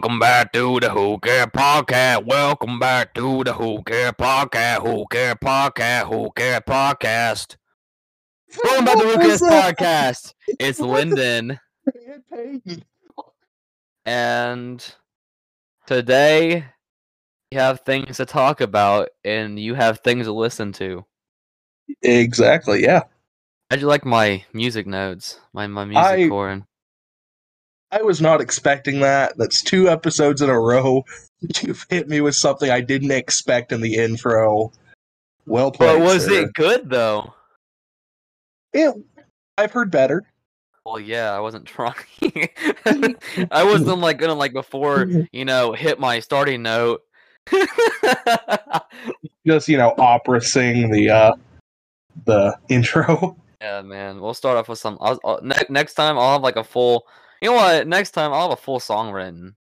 [0.00, 2.24] Welcome back to the Who Care Podcast.
[2.24, 4.80] Welcome back to the Who Care Podcast.
[4.80, 6.08] Who Care Podcast.
[6.08, 7.56] Who Care Podcast.
[8.64, 10.32] Welcome back to the Who Cares Podcast.
[10.58, 11.58] It's Lynden,
[14.06, 14.94] and
[15.86, 16.64] today
[17.52, 21.04] we have things to talk about, and you have things to listen to.
[22.00, 22.82] Exactly.
[22.82, 23.02] Yeah.
[23.68, 25.38] How'd you like my music notes?
[25.52, 26.64] My my music I- corn.
[27.92, 29.36] I was not expecting that.
[29.36, 31.04] That's two episodes in a row.
[31.62, 34.72] You've hit me with something I didn't expect in the intro.
[35.46, 35.98] Well played.
[35.98, 36.44] But was sir.
[36.44, 37.32] it good though?
[38.72, 38.94] It,
[39.58, 40.24] I've heard better.
[40.84, 41.94] Well, yeah, I wasn't trying.
[43.50, 47.02] I wasn't like gonna like before you know hit my starting note.
[49.46, 51.32] Just you know, opera sing the uh
[52.26, 53.36] the intro.
[53.60, 54.20] yeah, man.
[54.20, 54.98] We'll start off with some.
[55.00, 57.06] I'll, I'll, ne- next time I'll have like a full.
[57.40, 57.86] You know what?
[57.86, 59.56] Next time I'll have a full song written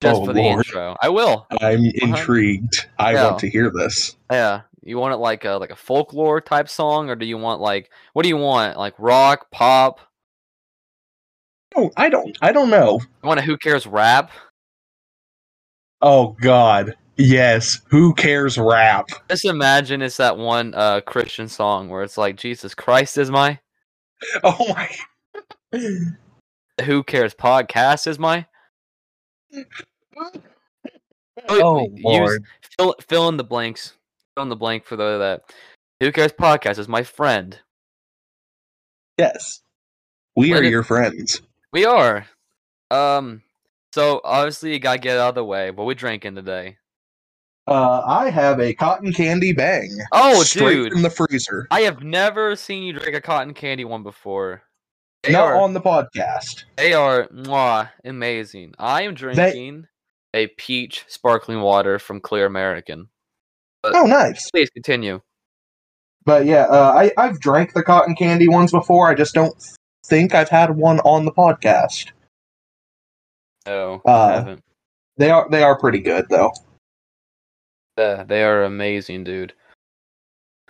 [0.00, 0.64] just Oh, for the Lord.
[0.66, 0.96] intro.
[1.02, 1.46] I will.
[1.60, 2.86] I'm intrigued.
[2.98, 3.24] I Yeah.
[3.24, 4.16] want to hear this.
[4.30, 4.62] Yeah.
[4.82, 7.90] You want it like a like a folklore type song, or do you want like
[8.12, 8.78] what do you want?
[8.78, 10.00] Like rock, pop?
[11.76, 12.36] Oh, I don't.
[12.40, 13.00] I don't know.
[13.22, 14.30] You want a Who Cares rap?
[16.00, 16.94] Oh God.
[17.16, 17.80] Yes.
[17.90, 18.56] Who cares?
[18.56, 19.08] Rap.
[19.28, 23.58] Just imagine it's that one uh Christian song where it's like Jesus Christ is my
[24.44, 24.72] Oh
[25.72, 26.08] my.
[26.78, 28.46] The Who Cares podcast is my
[31.48, 32.44] Oh use- Lord.
[32.78, 33.94] fill fill in the blanks.
[34.36, 35.42] Fill in the blank for the that
[36.00, 37.58] Who Cares podcast is my friend.
[39.18, 39.62] Yes.
[40.36, 41.42] We Let are it- your friends.
[41.72, 42.26] We are.
[42.90, 43.42] Um
[43.92, 45.70] so obviously you gotta get out of the way.
[45.70, 46.76] What we drinking today?
[47.66, 49.90] Uh, I have a cotton candy bang.
[50.12, 50.92] Oh straight dude.
[50.92, 51.66] from the freezer.
[51.70, 54.62] I have never seen you drink a cotton candy one before.
[55.22, 56.64] They Not are, on the podcast.
[56.76, 58.74] they are mwah, amazing.
[58.78, 59.86] I am drinking
[60.32, 63.08] a peach sparkling water from Clear American.
[63.84, 64.50] Oh, nice.
[64.50, 65.20] Please continue.
[66.24, 69.08] But yeah, uh, I I've drank the cotton candy ones before.
[69.08, 69.54] I just don't
[70.06, 72.12] think I've had one on the podcast.
[73.66, 74.64] Oh, Uh, I haven't.
[75.16, 76.52] They are they are pretty good though.
[77.96, 79.52] Yeah, they are amazing, dude.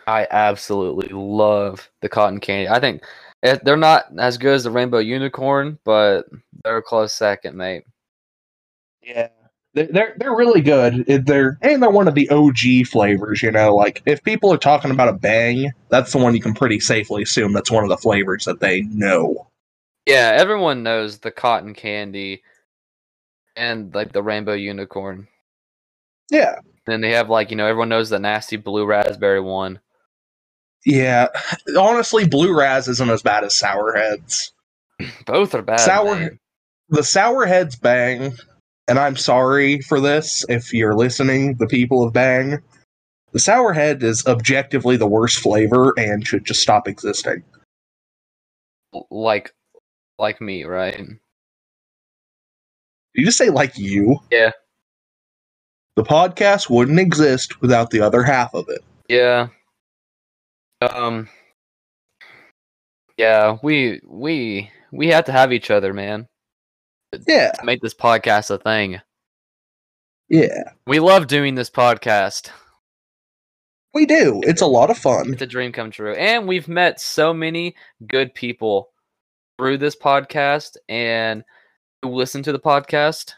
[0.07, 2.69] I absolutely love the cotton candy.
[2.69, 3.03] I think
[3.43, 6.27] Eh, they're not as good as the rainbow unicorn, but
[6.65, 7.85] they're a close second, mate.
[9.03, 9.29] Yeah.
[9.75, 11.05] They're they're, they're really good.
[11.07, 13.43] They're and they're one of the OG flavors.
[13.43, 16.55] You know, like if people are talking about a bang, that's the one you can
[16.55, 19.49] pretty safely assume that's one of the flavors that they know.
[20.07, 22.43] Yeah, everyone knows the cotton candy
[23.57, 25.29] and like the rainbow unicorn.
[26.31, 26.57] Yeah.
[26.87, 29.81] Then they have like you know everyone knows the nasty blue raspberry one.
[30.87, 31.29] Yeah.
[31.79, 34.53] Honestly, blue raz isn't as bad as sour heads.
[35.27, 35.81] Both are bad.
[35.81, 36.39] Sour- man.
[36.89, 38.33] the sour heads bang
[38.89, 42.59] and i'm sorry for this if you're listening the people of bang
[43.33, 47.43] the sour head is objectively the worst flavor and should just stop existing
[49.11, 49.53] like
[50.19, 50.97] like me, right?
[50.97, 51.11] Did
[53.15, 54.51] you just say like you Yeah.
[55.97, 59.49] the podcast wouldn't exist without the other half of it Yeah.
[60.81, 61.29] Um.
[63.17, 66.29] Yeah, we we we have to have each other, man,
[67.27, 69.01] yeah to make this podcast a thing.
[70.29, 72.51] yeah We love doing this podcast.
[73.95, 77.01] we do it's a lot of fun It's a dream come true, and we've met
[77.01, 77.75] so many
[78.07, 78.91] good people
[79.59, 81.43] through this podcast and
[82.03, 83.33] who listen to the podcast.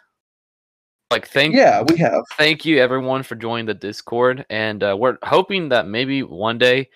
[1.10, 5.16] Like, thank yeah we have thank you everyone for joining the discord and uh, we're
[5.22, 6.88] hoping that maybe one day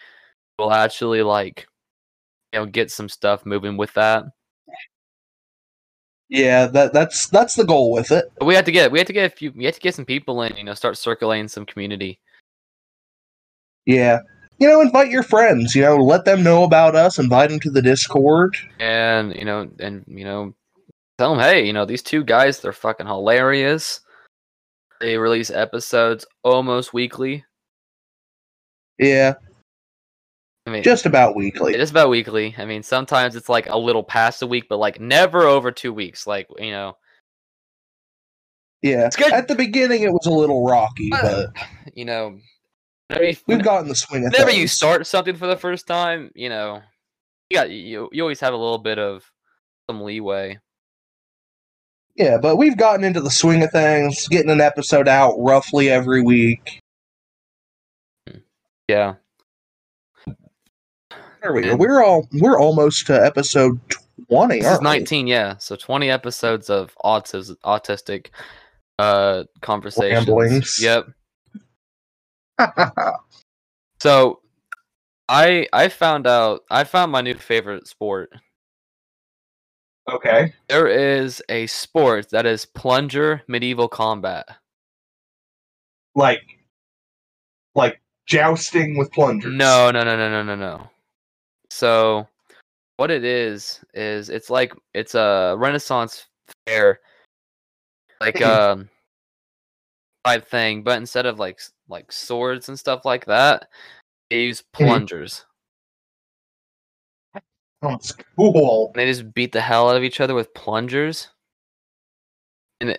[0.58, 1.66] we'll actually like
[2.52, 4.24] you know get some stuff moving with that.
[6.28, 8.24] Yeah that that's that's the goal with it.
[8.38, 9.94] But we have to get we have to get a few we have to get
[9.94, 12.20] some people in you know start circulating some community.
[13.86, 14.20] Yeah.
[14.58, 17.70] You know invite your friends you know let them know about us invite them to
[17.70, 18.56] the discord.
[18.80, 20.54] And you know and you know
[21.18, 24.00] tell them hey you know these two guys they're fucking hilarious.
[25.00, 27.44] They release episodes almost weekly.
[28.98, 29.34] Yeah
[30.66, 32.54] i mean just about weekly Just about weekly.
[32.56, 35.92] I mean, sometimes it's like a little past a week, but like never over two
[35.92, 36.26] weeks.
[36.26, 36.96] Like you know,
[38.82, 39.10] Yeah.
[39.32, 41.50] At the beginning, it was a little rocky, but
[41.94, 42.38] you know,
[43.10, 46.48] you, we've gotten the swing of whenever you start something for the first time, you
[46.48, 46.80] know,
[47.50, 49.30] you got you you always have a little bit of
[49.88, 50.58] some leeway.
[52.16, 56.22] Yeah, but we've gotten into the swing of things, getting an episode out roughly every
[56.22, 56.80] week.
[58.28, 58.38] Hmm.
[58.88, 59.14] Yeah,
[61.52, 61.68] We.
[61.70, 63.78] And- We're all we're almost to episode
[64.28, 64.56] Twenty.
[64.60, 64.86] This is aren't we?
[65.00, 65.56] 19, yeah.
[65.58, 68.28] So 20 episodes of autism, autistic
[68.98, 70.26] uh conversations.
[70.26, 70.78] Ramblings.
[70.80, 71.06] Yep.
[74.00, 74.40] So
[75.28, 78.30] I I found out I found my new favorite sport.
[80.12, 80.52] okay.
[80.68, 84.46] There is a sport that is plunger medieval combat.
[86.14, 86.42] Like,
[87.74, 89.54] like jousting with plungers.
[89.54, 90.90] No, no, no, no, no, no, no.
[91.74, 92.28] So
[92.98, 96.28] what it is is it's like it's a Renaissance
[96.68, 97.00] fair
[98.20, 98.88] like um
[100.24, 103.66] type thing, but instead of like like swords and stuff like that,
[104.30, 104.72] they use Mhm.
[104.72, 105.44] plungers.
[107.82, 108.92] Sounds cool.
[108.94, 111.28] And they just beat the hell out of each other with plungers.
[112.80, 112.90] and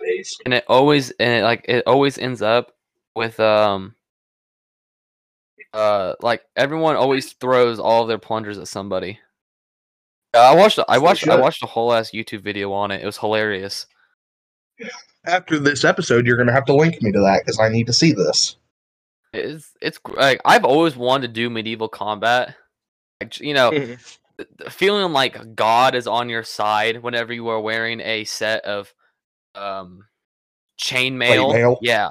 [0.54, 2.74] it always and it like it always ends up
[3.16, 3.96] with um
[5.76, 9.20] uh like everyone always throws all of their plungers at somebody.
[10.34, 13.02] Uh, I watched I watched I watched a whole ass YouTube video on it.
[13.02, 13.86] It was hilarious.
[15.26, 17.94] After this episode, you're gonna have to link me to that because I need to
[17.94, 18.56] see this.
[19.34, 22.56] It's it's like I've always wanted to do medieval combat.
[23.22, 24.00] Like you know, th-
[24.38, 28.94] th- feeling like God is on your side whenever you are wearing a set of
[29.56, 30.06] um
[30.80, 31.78] chainmail.
[31.82, 32.10] Yeah.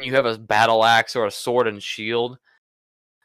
[0.00, 2.38] You have a battle axe or a sword and shield.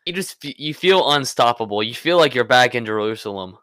[0.06, 1.84] You just you feel unstoppable.
[1.84, 3.58] You feel like you're back in Jerusalem.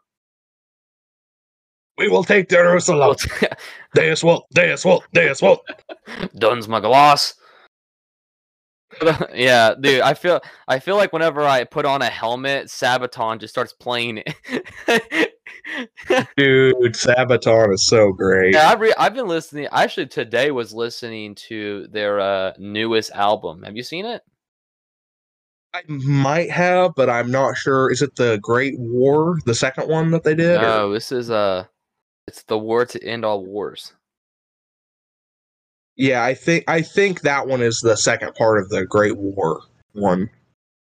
[1.98, 3.16] We will take Jerusalem.
[3.94, 5.62] Deus will, Deus will, Deus will.
[6.36, 7.34] Duns my glass.
[9.34, 10.00] yeah, dude.
[10.00, 14.22] I feel I feel like whenever I put on a helmet, Sabaton just starts playing
[14.24, 15.32] it.
[16.36, 18.54] Dude, Sabaton is so great.
[18.54, 19.68] yeah, I've re- I've been listening.
[19.72, 23.62] Actually, today was listening to their uh, newest album.
[23.64, 24.22] Have you seen it?
[25.76, 27.90] I might have, but I'm not sure.
[27.90, 30.56] Is it the Great War, the second one that they did?
[30.58, 31.64] or- No, this is uh,
[32.26, 33.92] it's the war to end all wars.
[35.96, 39.62] Yeah, I think I think that one is the second part of the Great War
[39.92, 40.28] one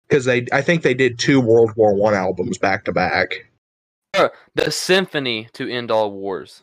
[0.08, 3.28] because they I think they did two World War One albums back to back.
[4.54, 6.62] The symphony to end all wars.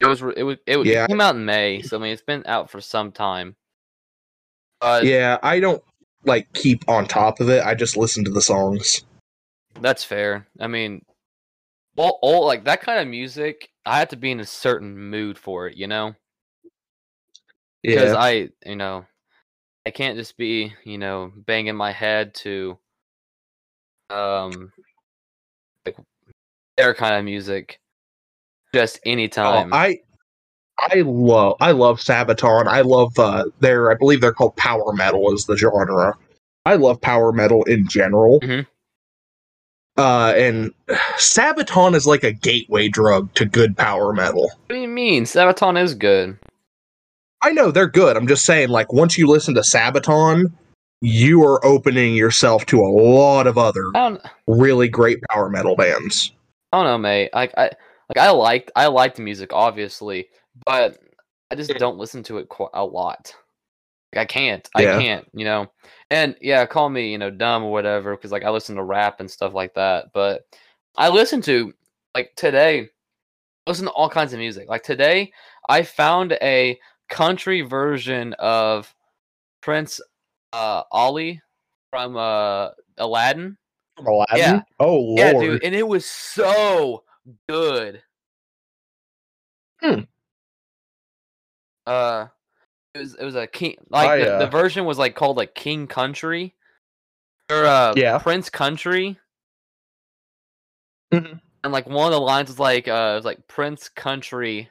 [0.00, 1.06] It was it was it, was- it Yeah.
[1.06, 3.56] came out in May, so I mean it's been out for some time.
[4.80, 5.82] Uh, Yeah, I don't
[6.26, 7.64] like keep on top of it.
[7.64, 9.02] I just listen to the songs.
[9.80, 10.48] That's fair.
[10.60, 11.04] I mean,
[11.96, 15.38] all, all like that kind of music, I have to be in a certain mood
[15.38, 16.14] for it, you know?
[17.82, 19.06] Because Yeah, I, you know,
[19.86, 22.78] I can't just be, you know, banging my head to,
[24.10, 24.72] um,
[25.84, 25.96] like
[26.76, 27.78] their kind of music,
[28.74, 29.72] just Oh, anytime.
[29.72, 30.00] I
[30.78, 32.66] I love I love Sabaton.
[32.66, 36.14] I love uh their I believe they're called power metal is the genre.
[36.64, 38.40] I love power metal in general.
[38.40, 38.66] Mhm.
[39.96, 40.72] Uh and
[41.16, 44.50] Sabaton is like a gateway drug to good power metal.
[44.66, 45.24] what do you mean?
[45.24, 46.38] Sabaton is good.
[47.42, 48.16] I know they're good.
[48.16, 50.52] I'm just saying like once you listen to Sabaton,
[51.00, 53.84] you are opening yourself to a lot of other
[54.46, 56.32] really great power metal bands.
[56.72, 57.30] I don't know, mate.
[57.32, 57.70] Like I,
[58.08, 60.28] like I liked, I liked the music, obviously,
[60.64, 60.98] but
[61.50, 63.34] I just don't listen to it quite a lot.
[64.14, 64.98] Like, I can't, I Yeah.
[64.98, 65.70] can't, you know.
[66.10, 69.20] And yeah, call me, you know, dumb or whatever, because like I listen to rap
[69.20, 70.06] and stuff like that.
[70.14, 70.42] But
[70.96, 71.72] I listen to
[72.14, 72.88] like today,
[73.66, 74.68] I listen to all kinds of music.
[74.68, 75.32] Like today,
[75.68, 78.94] I found a country version of
[79.60, 80.00] Prince
[80.52, 81.40] uh Ali
[81.90, 83.58] from uh Aladdin.
[83.96, 84.38] From Aladdin?
[84.38, 84.60] Yeah.
[84.78, 85.18] Oh lord.
[85.18, 87.04] Yeah, dude, and it was so
[87.48, 88.02] good.
[89.80, 90.00] Hmm.
[91.86, 92.26] Uh,
[92.94, 95.36] it was it was a king like I, the, the uh, version was like called
[95.36, 96.54] like King Country
[97.50, 98.18] or uh Yeah.
[98.18, 99.18] Prince Country,
[101.12, 101.40] Mhm.
[101.62, 104.70] and like one of the lines was like uh it was like Prince Country,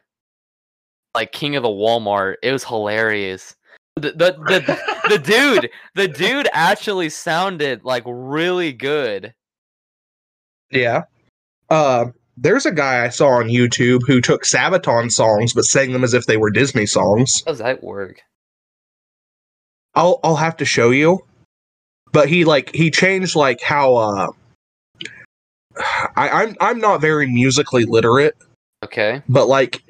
[1.13, 2.35] like King of the Walmart.
[2.43, 3.55] It was hilarious.
[3.95, 4.79] The the the,
[5.09, 9.33] the dude the dude actually sounded like really good.
[10.71, 11.03] Yeah.
[11.69, 12.07] Uh,
[12.37, 16.13] there's a guy I saw on YouTube who took Sabaton songs but sang them as
[16.13, 17.43] if they were Disney songs.
[17.45, 18.21] How does that work?
[19.93, 21.23] I'll I'll have to show you.
[22.11, 24.27] But he like he changed like how uh
[26.15, 28.35] I, I'm I'm not very musically literate,
[28.83, 29.21] Okay.
[29.27, 29.81] but like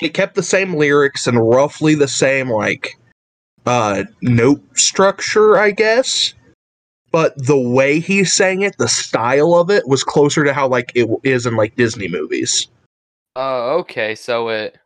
[0.00, 2.98] it kept the same lyrics and roughly the same like
[3.66, 6.34] uh note structure, I guess.
[7.12, 10.92] But the way he sang it, the style of it was closer to how like
[10.94, 12.68] it is in like Disney movies.
[13.36, 14.14] Oh, okay.
[14.14, 14.78] So it,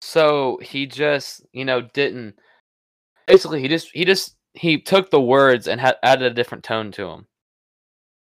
[0.00, 2.34] so he just, you know, didn't.
[3.26, 6.92] Basically, he just, he just, he took the words and had added a different tone
[6.92, 7.26] to them.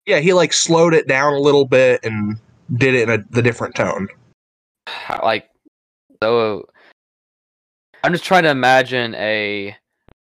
[0.06, 2.40] yeah, he like slowed it down a little bit and
[2.78, 4.08] did it in a, the different tone.
[5.24, 5.50] like
[6.22, 6.68] so
[8.04, 9.76] i'm just trying to imagine a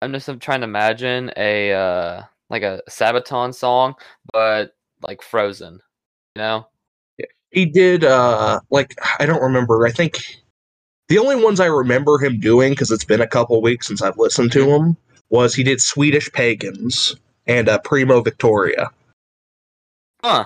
[0.02, 3.96] i'm just trying to imagine a uh like a sabaton song
[4.32, 5.80] but like frozen
[6.36, 6.66] you know
[7.52, 9.86] He did uh like I don't remember.
[9.86, 10.18] I think
[11.10, 14.18] the only ones I remember him doing because it's been a couple weeks since I've
[14.18, 14.98] listened to him
[15.30, 18.90] was he did Swedish Pagans and uh, Primo Victoria.
[20.24, 20.46] huh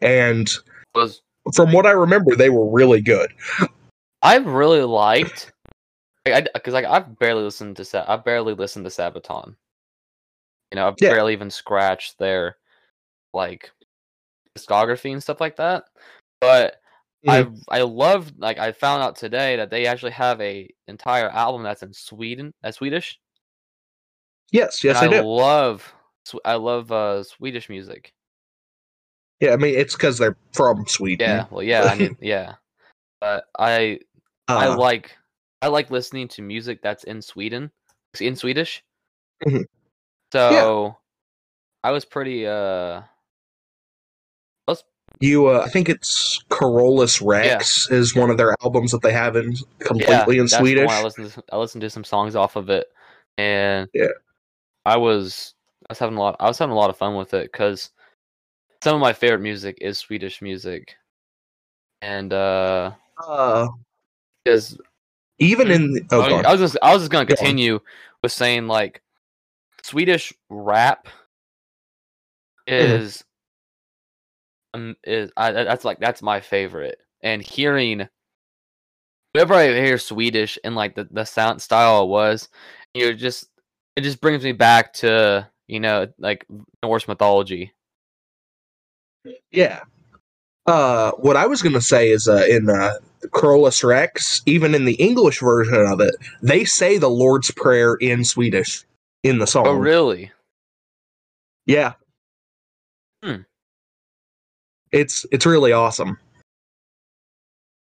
[0.00, 0.48] And
[0.94, 1.20] was
[1.54, 3.30] from what I remember, they were really good.
[4.22, 5.52] i really liked
[6.26, 9.54] like i because like i've barely listened to Sa- i barely listened to sabaton
[10.70, 11.10] you know i've Yeah.
[11.10, 12.56] barely even scratched their
[13.32, 13.70] like
[14.56, 15.84] discography and stuff like that
[16.40, 16.80] but
[17.26, 21.64] I I love like I found out today that they actually have a entire album
[21.64, 23.18] that's in Sweden, that's Swedish.
[24.52, 25.26] Yes, yes, and I I do.
[25.26, 25.94] love
[26.44, 28.12] I love uh Swedish music.
[29.40, 31.28] Yeah, I mean it's because they're from Sweden.
[31.28, 32.54] Yeah, well, yeah, I mean, yeah,
[33.20, 33.98] but I
[34.48, 35.16] I Uh, like
[35.60, 37.70] I like listening to music that's in Sweden,
[38.20, 38.82] in Swedish.
[39.44, 39.64] Mhm.
[40.32, 40.96] So
[41.82, 43.02] I was pretty uh
[45.20, 49.36] you, uh, I think it's Carolus Rex is one of their albums that they have
[49.36, 50.88] in completely in that's Swedish.
[50.88, 52.86] I listened to I listened to some songs off of it,
[53.36, 54.08] and Yeah.
[54.84, 55.54] I was
[55.88, 57.90] I was having a lot I was having a lot of fun with it because
[58.82, 60.94] some of my favorite music is Swedish music,
[62.00, 62.92] and uh,
[63.26, 63.66] Uh,
[64.44, 64.78] because
[65.40, 67.80] even in oh, I, I was just I was just gonna Go continue
[68.22, 69.02] with saying like
[69.88, 71.08] Swedish rap
[72.66, 73.24] is
[74.74, 78.06] um, is I, that's like that's my favorite, and hearing
[79.32, 82.50] whenever I hear Swedish and like the the sound style it was,
[82.92, 83.48] you know, just
[83.96, 86.44] it just brings me back to you know like
[86.82, 87.72] Norse mythology.
[89.50, 89.80] Yeah.
[90.66, 92.92] Uh, what I was gonna say is, uh, in uh,
[93.34, 98.22] Carolus Rex, even in the English version of it, they say the Lord's Prayer in
[98.22, 98.84] Swedish
[99.22, 99.66] in the song.
[99.66, 100.32] Oh really?
[101.66, 101.94] Yeah.
[103.22, 103.42] Hmm.
[104.92, 106.18] It's it's really awesome.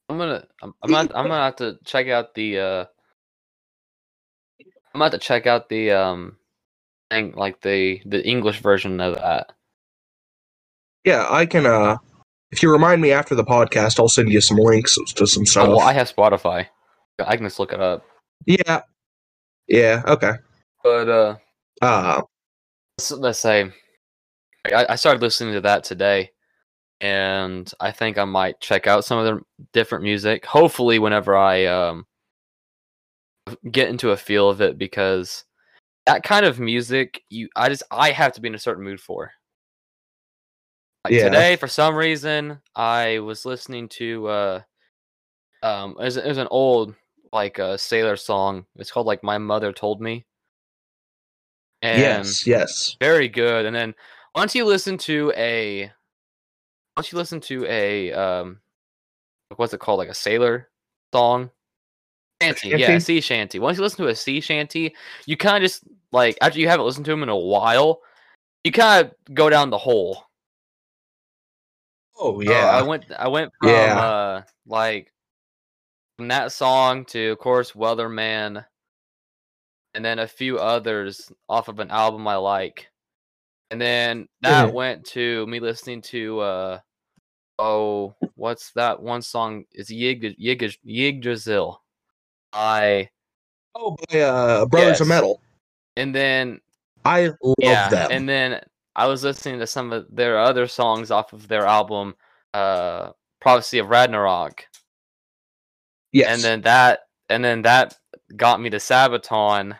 [0.10, 2.86] I'm gonna I'm, I'm gonna I'm gonna have to check out the uh
[4.94, 6.38] I'm gonna have to check out the um
[7.10, 9.52] thing like the the English version of that.
[11.04, 11.66] Yeah, I can.
[11.66, 11.98] Uh,
[12.52, 15.68] if you remind me after the podcast, I'll send you some links to some stuff.
[15.68, 16.68] Oh, well, I have Spotify.
[17.20, 18.06] I can just look it up.
[18.46, 18.82] yeah.
[19.68, 20.04] Yeah.
[20.08, 20.34] Okay.
[20.84, 21.36] But uh
[21.82, 22.22] Uh,
[22.98, 23.72] let's, let's say
[24.74, 26.32] I, I started listening to that today
[27.02, 29.42] and I think I might check out some of the
[29.74, 30.46] different music.
[30.46, 32.06] Hopefully whenever I um
[33.72, 35.44] get into a feel of it because
[36.06, 39.00] that kind of music you I just I have to be in a certain mood
[39.02, 39.32] for.
[41.04, 41.24] Like Yeah.
[41.26, 44.62] today for some reason I was listening to uh
[45.62, 46.96] um it was, it was an old
[47.34, 48.66] like uh sailor song.
[48.76, 50.26] It's called like My Mother Told Me.
[51.84, 52.48] And yes.
[52.48, 52.96] Yes.
[53.00, 53.66] very good.
[53.66, 53.94] And then
[54.34, 55.92] once you listen to a
[56.98, 58.60] once you listen to a um
[59.58, 60.00] what's it called?
[60.00, 60.70] Like a sailor
[61.14, 61.52] song?
[62.42, 63.00] Shanty, yeah, Shanty?
[63.00, 63.60] sea shanty.
[63.60, 66.86] Once you listen to a sea shanty, you kind of just like after you haven't
[66.86, 68.02] listened to them in a while,
[68.64, 70.26] you kind of go down the hole.
[72.18, 72.66] Oh Uh, yeah.
[72.66, 74.00] I went I went from Yeah.
[74.00, 75.12] uh like
[76.18, 78.66] from that song to of course Wellerman
[79.94, 82.90] and then a few others off of an album I like.
[83.72, 86.80] And then that went to me listening to uh
[87.60, 91.82] oh what's that one song is Yig Yig Yggdrasil.
[92.52, 93.10] I
[93.74, 95.42] oh, by uh, Brothers of Metal.
[95.98, 96.62] and then
[97.04, 98.10] I love yeah, them.
[98.12, 98.62] and then
[98.96, 102.16] I was listening to some of their other songs off of their album
[102.54, 104.68] uh Prophecy of Ragnarok.
[106.12, 106.34] yes.
[106.34, 107.96] and then that and then that
[108.36, 109.78] got me to Sabaton,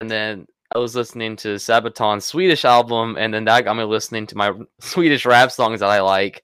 [0.00, 4.26] and then I was listening to Sabaton's Swedish album, and then that got me listening
[4.28, 6.42] to my Swedish rap songs that I like.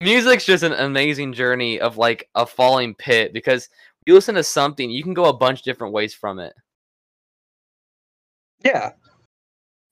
[0.00, 3.68] Music's just an amazing journey of like a falling pit because
[4.04, 6.54] you listen to something, you can go a bunch different ways from it.
[8.64, 8.90] Yeah.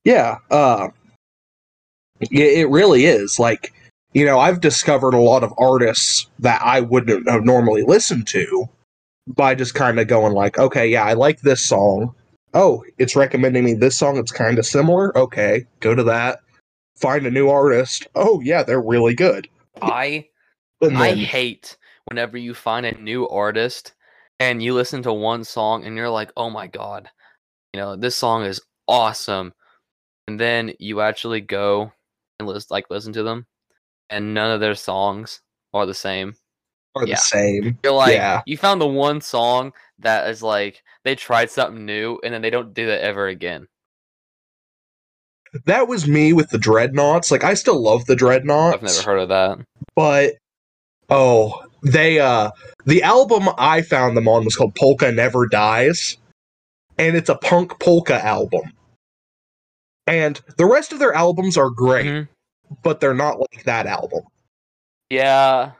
[0.04, 0.38] Yeah.
[0.50, 0.88] Uh,
[2.20, 3.38] it really is.
[3.38, 3.72] Like,
[4.12, 8.68] you know, I've discovered a lot of artists that I wouldn't have normally listened to
[9.28, 12.14] by just kind of going like, okay, yeah, I like this song.
[12.52, 14.16] Oh, it's recommending me this song.
[14.16, 15.16] It's kind of similar.
[15.16, 16.40] Okay, go to that.
[16.96, 18.06] Find a new artist.
[18.14, 19.48] Oh, yeah, they're really good.
[19.80, 20.26] I
[20.80, 21.76] And I hate
[22.06, 23.92] whenever you find a new artist
[24.38, 27.10] and you listen to one song and you're like, "Oh my god,
[27.74, 29.52] you know this song is awesome,"
[30.26, 31.92] and then you actually go
[32.38, 33.46] and listen, like listen to them,
[34.08, 35.42] and none of their songs
[35.74, 36.34] are the same.
[36.96, 37.14] Are Yeah.
[37.14, 37.78] the same.
[37.84, 38.42] You're like Yeah.
[38.46, 42.50] you found the one song that is like they tried something new and then they
[42.50, 43.66] don't do that ever again.
[45.66, 47.30] That was me with the Dreadnoughts.
[47.30, 48.74] Like I still love the Dreadnoughts.
[48.76, 49.58] I've never heard of that.
[49.96, 50.34] but
[51.08, 52.50] oh they uh
[52.86, 56.16] the album i found them on was called polka never dies
[56.98, 58.72] and it's a punk polka album
[60.06, 62.28] and the rest of their albums are great Mhm.
[62.84, 64.22] but they're not like that album
[65.08, 65.72] Yeah,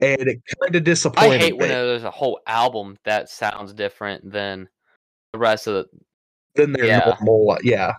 [0.00, 1.28] and it kind of disappointed.
[1.28, 1.34] Me.
[1.34, 4.68] I hate when there's a whole album that sounds different than
[5.32, 5.86] the rest of the
[6.54, 7.14] than their yeah.
[7.20, 7.92] normal uh, yeah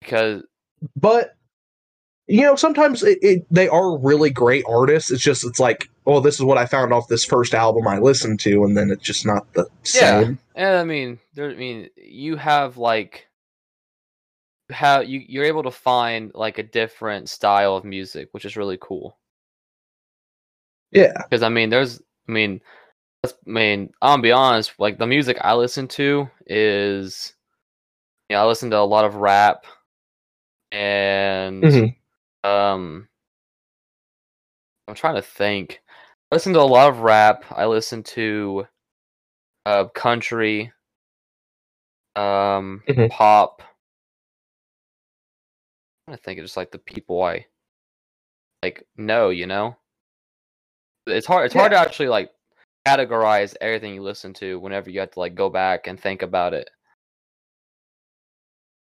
[0.00, 0.42] because
[0.96, 1.34] but
[2.26, 6.22] you know sometimes it, it, they are really great artists it's just it's like well
[6.22, 9.02] this is what i found off this first album i listened to and then it's
[9.02, 10.38] just not the same.
[10.56, 10.66] Yeah.
[10.66, 13.28] and I mean there I mean you have like
[14.72, 18.78] how you you're able to find like a different style of music, which is really
[18.80, 19.18] cool.
[20.92, 22.60] Yeah Because I mean, there's, I mean,
[23.24, 24.72] I mean, I'm gonna be honest.
[24.78, 27.34] Like the music I listen to is,
[28.28, 29.66] you know, I listen to a lot of rap,
[30.72, 31.94] and Mhm.
[32.44, 33.08] um,
[34.88, 35.82] I'm trying to think.
[36.30, 37.44] I listen to a lot of rap.
[37.50, 38.66] I listen to,
[39.66, 40.72] uh, country,
[42.16, 43.08] um, Mhm.
[43.08, 43.62] pop.
[46.06, 47.46] I think it's just like the people I
[48.62, 49.76] like know, you know.
[51.06, 51.46] It's hard.
[51.46, 52.30] It's hard to actually like
[52.86, 56.54] categorize everything you listen to whenever you have to like go back and think about
[56.54, 56.70] it.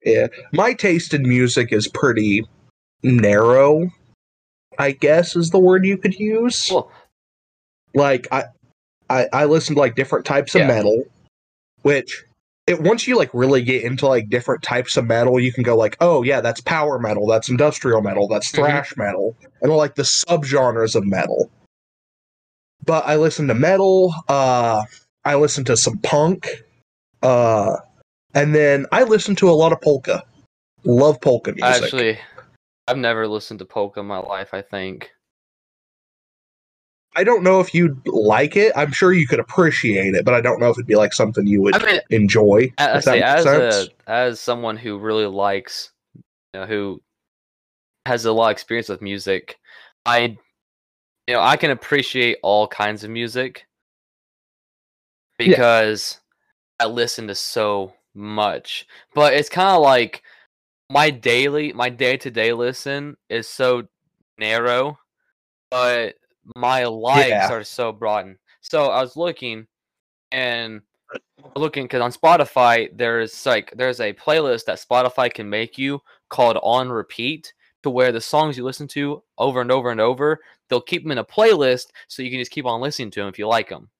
[0.04, 2.46] Yeah, my taste in music is pretty
[3.02, 3.90] narrow.
[4.78, 6.68] I guess is the word you could use.
[6.70, 6.90] Well,
[7.94, 8.44] Like I,
[9.10, 10.68] I, I listen to like different types of Yeah.
[10.68, 11.02] metal,
[11.82, 12.24] which
[12.68, 15.76] it once you like really get into like different types of metal, you can go
[15.76, 18.56] like, oh yeah, that's power metal, that's industrial metal, that's Mhm.
[18.56, 21.50] thrash metal, and like the subgenres of metal.
[22.84, 24.14] But I listen to metal.
[24.28, 24.82] Uh,
[25.24, 26.48] I listen to some punk.
[27.22, 27.76] Uh,
[28.34, 30.24] and then I listen to a lot of polka.
[30.84, 31.82] Love polka music.
[31.82, 32.18] actually,
[32.86, 34.54] I've never listened to polka in my life.
[34.54, 35.10] I think.
[37.16, 38.72] I don't know if you'd like it.
[38.76, 41.46] I'm sure you could appreciate it, but I don't know if it'd be like something
[41.46, 42.72] you would I mean, enjoy.
[42.78, 43.88] I, I say as sense.
[44.06, 47.02] a as someone who really likes, you know, who
[48.06, 49.58] has a lot of experience with music,
[50.06, 50.36] I,
[51.28, 53.66] you know, I can appreciate all kinds of music
[55.38, 55.46] Yeah.
[55.46, 56.20] because
[56.80, 58.86] I listen to so much.
[59.14, 60.22] But it's kind of like
[60.88, 63.86] my daily, my day to day listen is so
[64.38, 64.98] narrow,
[65.70, 66.14] but
[66.56, 67.52] my likes Yeah.
[67.52, 68.38] are so broadened.
[68.62, 69.66] So I was looking
[70.32, 70.80] and
[71.56, 76.58] looking because on Spotify there's like there's a playlist that Spotify can make you called
[76.62, 80.80] on repeat to where the songs you listen to over and over and over they'll
[80.80, 83.38] keep them in a playlist so you can just keep on listening to them if
[83.38, 83.90] you like them.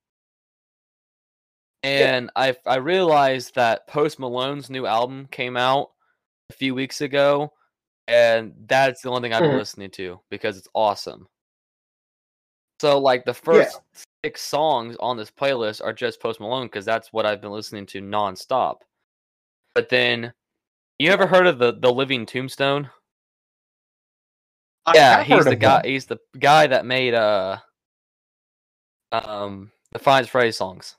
[1.83, 5.93] And I I realized that Post Malone's new album came out
[6.51, 7.53] a few weeks ago,
[8.09, 9.59] and that's the only thing I've been Mhm.
[9.59, 11.29] listening to because it's awesome.
[12.81, 13.81] So like the first
[14.25, 17.87] six songs on this playlist are just Post Malone because that's what I've been listening
[17.87, 18.81] to nonstop.
[19.75, 20.35] But then,
[20.99, 22.91] you ever heard of the the Living Tombstone?
[24.95, 25.83] Yeah, he's the guy.
[25.83, 25.91] them.
[25.91, 27.59] He's the guy that made uh
[29.13, 30.97] um the Finds Phrase songs.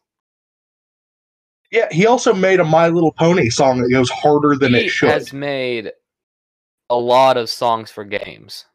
[1.72, 4.90] Yeah, he also made a My Little Pony song that goes harder than he it
[4.90, 5.10] should.
[5.10, 5.92] has made
[6.90, 8.66] a lot of songs for games.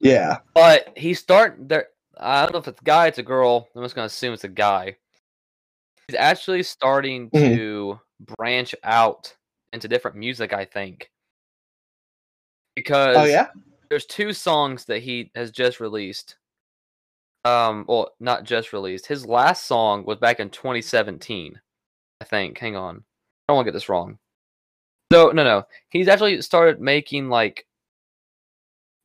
[0.00, 0.38] Yeah.
[0.54, 1.88] But he's starting there.
[2.18, 3.68] I don't know if it's a guy, it's a girl.
[3.74, 4.96] I'm just gonna assume it's a guy.
[6.08, 7.54] He's actually starting Mhm.
[7.56, 9.34] to branch out
[9.72, 10.52] into different music.
[10.52, 11.10] I think
[12.74, 13.48] because Oh yeah.
[13.90, 16.36] there's two songs that he has just released.
[17.44, 19.06] Um, well, not just released.
[19.06, 21.60] His last song was back in 2017,
[22.20, 22.58] I think.
[22.58, 24.18] Hang on, I don't want to get this wrong.
[25.10, 25.64] No, no, no.
[25.90, 27.66] He's actually started making like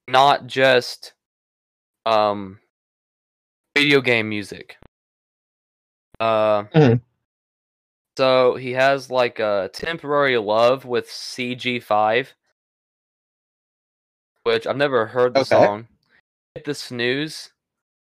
[0.07, 1.13] not just
[2.05, 2.59] um
[3.75, 4.77] video game music.
[6.19, 7.01] Uh, Mhm.
[8.17, 12.33] so he has like a temporary love with CG5,
[14.43, 15.47] which I've never heard the Okay.
[15.49, 15.87] song.
[16.55, 17.51] Hit the snooze.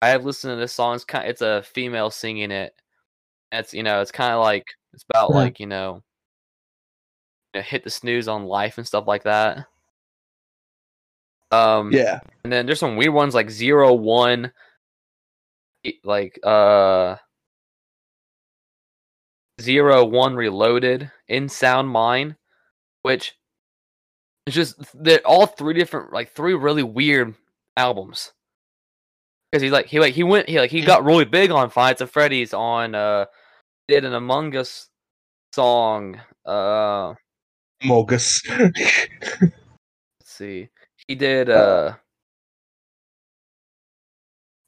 [0.01, 0.95] I have listened to this song.
[0.95, 1.27] It's kind.
[1.27, 2.73] It's a female singing it.
[3.51, 4.01] It's you know.
[4.01, 6.03] It's kind of like it's about like you know,
[7.53, 9.65] you know, hit the snooze on life and stuff like that.
[11.51, 12.19] Um, Yeah.
[12.43, 14.51] and then there's some weird ones like zero one,
[16.03, 17.15] like uh,
[19.61, 22.35] zero one reloaded in sound mine,
[23.01, 23.36] which
[24.47, 27.35] It's just they're all three different, like three really weird
[27.75, 28.31] albums.
[29.51, 31.99] Because he's like he like he went he like he got really big on Fights
[31.99, 33.25] of Freddy's on uh
[33.89, 34.87] did an Among Us
[35.53, 36.21] song.
[36.45, 37.15] Uh
[37.83, 38.41] Mogus.
[39.41, 39.51] let's
[40.23, 40.69] see.
[41.09, 41.95] He did uh,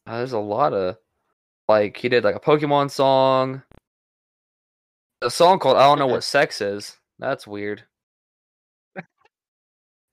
[0.05, 0.97] uh there's a lot of
[1.69, 3.63] like he did like a Pokemon song.
[5.21, 6.97] A song called I don't know what sex is.
[7.17, 7.85] That's weird.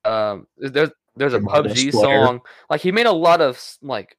[0.07, 2.41] Um there's there's a PUBG song.
[2.71, 4.17] Like he made a lot of like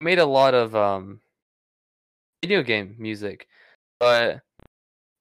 [0.00, 1.20] made a lot of um
[2.42, 3.46] video game music.
[4.00, 4.40] But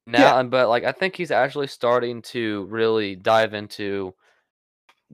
[0.07, 4.13] now but like I think he's actually starting to really dive into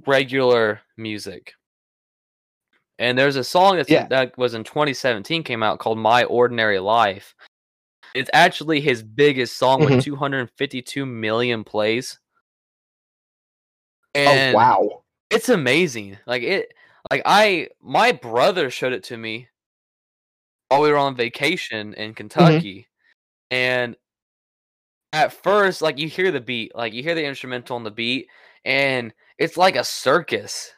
[0.07, 1.53] regular music.
[2.97, 4.07] And there's a song that's Yeah.
[4.07, 7.33] that was in 2017 came out called My Ordinary Life.
[8.13, 9.85] It's actually his biggest song Mhm.
[9.85, 12.19] with 252 million plays.
[14.15, 15.03] And oh wow.
[15.29, 16.17] it's amazing.
[16.25, 16.73] Like it
[17.11, 19.47] like I my brother showed it to me
[20.69, 22.87] while we were on vacation in Kentucky.
[23.51, 23.95] And
[25.13, 28.27] at first, like you hear the beat, like you hear the instrumental on the beat,
[28.63, 30.71] and it's like a circus.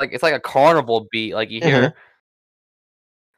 [0.00, 1.34] Like it's like a carnival beat.
[1.34, 1.94] Like you hear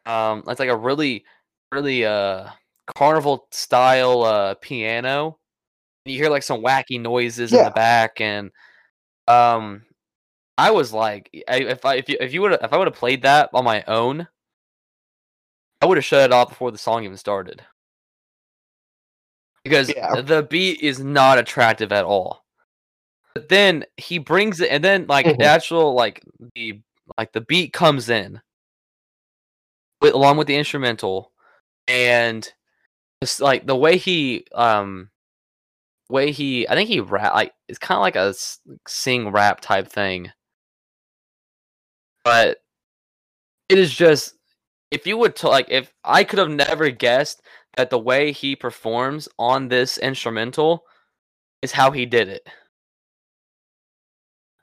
[0.06, 1.24] um it's like a really
[1.70, 2.48] really uh
[2.96, 5.38] carnival style uh piano.
[6.04, 8.50] You hear like some wacky noises in the back and
[9.28, 9.82] um
[10.58, 12.96] I was like I, if I if you if you would if I would have
[12.96, 14.26] played that on my own
[15.80, 17.64] I would have shut it off before the song even started.
[19.64, 20.20] Because Yeah.
[20.20, 22.44] the beat is not attractive at all.
[23.34, 25.38] But then he brings it and then like Mhm.
[25.38, 26.22] the actual like
[26.54, 26.80] the
[27.18, 28.40] like the beat comes in
[30.00, 31.32] with, along with the instrumental
[31.88, 32.52] and
[33.20, 35.10] it's like the way he um
[36.08, 38.34] way he I think he rap like it's kind of like a
[38.86, 40.30] sing rap type thing.
[42.24, 42.58] But
[43.68, 44.34] it is just
[44.90, 47.42] if you would to like if I could have never guessed
[47.76, 50.84] that the way he performs on this instrumental
[51.62, 52.46] is how he did it.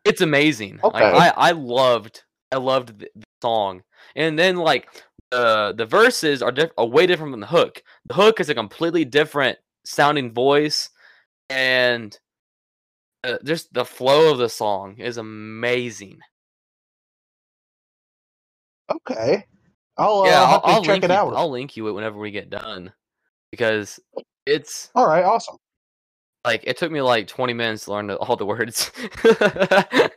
[0.05, 0.79] It's amazing.
[0.83, 1.17] Like Okay.
[1.17, 3.83] I I loved I loved the, the song.
[4.15, 4.87] And then like
[5.31, 7.83] the the verses are diff- are way different from the hook.
[8.07, 10.89] The hook is a completely different sounding voice
[11.49, 12.17] and
[13.23, 16.19] uh, just the flow of the song is amazing.
[18.91, 19.45] Okay.
[19.97, 21.35] I'll, uh, yeah, I'll I'll, I'll check it you, out.
[21.35, 22.93] I'll link you it whenever we get done
[23.51, 23.99] because
[24.45, 25.57] it's All right, awesome.
[26.45, 28.91] like it took me like 20 minutes to learn all the words.
[29.23, 30.11] but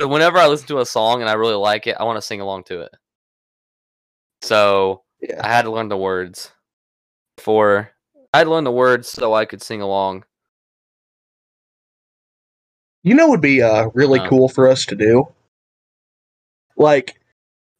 [0.00, 2.40] whenever I listen to a song and I really like it, I want to sing
[2.40, 2.90] along to it.
[4.42, 5.40] So Yeah.
[5.44, 6.50] I had to learn the words
[7.38, 7.90] for
[8.36, 10.24] I had to learn the words so I could sing along.
[13.02, 14.28] You know, would be uh, really Uh.
[14.28, 15.28] cool for us to do.
[16.76, 17.18] Like,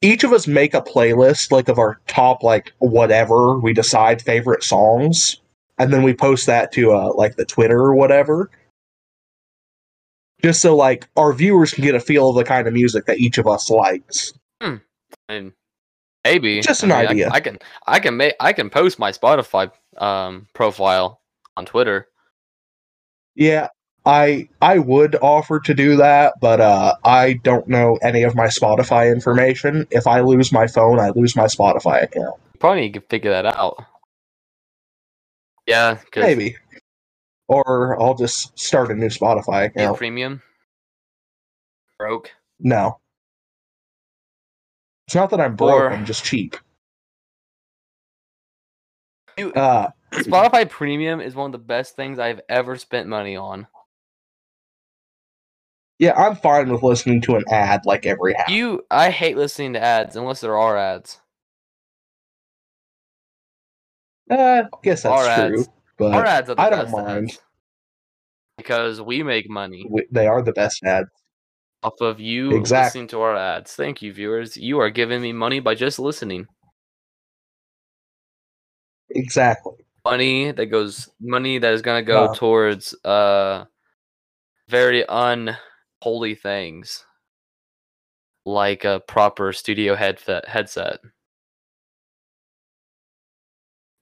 [0.01, 4.63] each of us make a playlist, like of our top, like whatever we decide favorite
[4.63, 5.43] songs,
[5.77, 8.51] and then we post that to uh, like the Twitter or whatever.
[10.43, 13.19] Just so like our viewers can get a feel of the kind of music that
[13.19, 14.33] each of us likes.
[15.29, 15.53] And
[16.25, 17.29] maybe Just I an mean, I- idea.
[17.31, 21.21] I, can I can make I can post my Spotify um profile
[21.57, 22.09] on Twitter.
[23.35, 23.69] Yeah,
[24.05, 28.47] I I would offer to do that, but uh, I don't know any of my
[28.47, 29.87] Spotify information.
[29.91, 32.37] If I lose my phone, I lose my Spotify account.
[32.59, 33.85] Probably need to figure that out.
[35.67, 36.57] Yeah, because Maybe.
[37.49, 39.99] Or I'll just start a new Spotify account.
[39.99, 40.43] premium
[41.99, 42.31] broke.
[42.59, 42.99] No.
[45.07, 46.57] It's not that I'm broke, Or- I'm just cheap.
[49.39, 53.67] Uh, Spotify Premium is one of the best things I've ever spent money on.
[55.99, 58.49] yeah, I'm fine with listening to an ad like every half.
[58.49, 61.21] You, I hate listening to ads unless there are ads.
[64.31, 65.59] Uh, I guess that's Our true.
[65.61, 65.69] ads.
[65.99, 67.29] But Our ads are the I don't best mind.
[67.31, 67.39] ads
[68.59, 71.09] because we make money w- they are the best ads.
[71.83, 73.75] off of you Exact- listening to our ads.
[73.75, 74.57] Thank you, viewers.
[74.57, 76.49] You are giving me money by just listening.
[79.17, 79.75] Exactly.
[80.05, 82.35] Money that goes, money that is gonna go Uh.
[82.35, 83.65] towards uh
[84.69, 87.05] very unholy things,
[88.45, 90.47] like a proper studio headset.
[90.49, 91.01] Headset.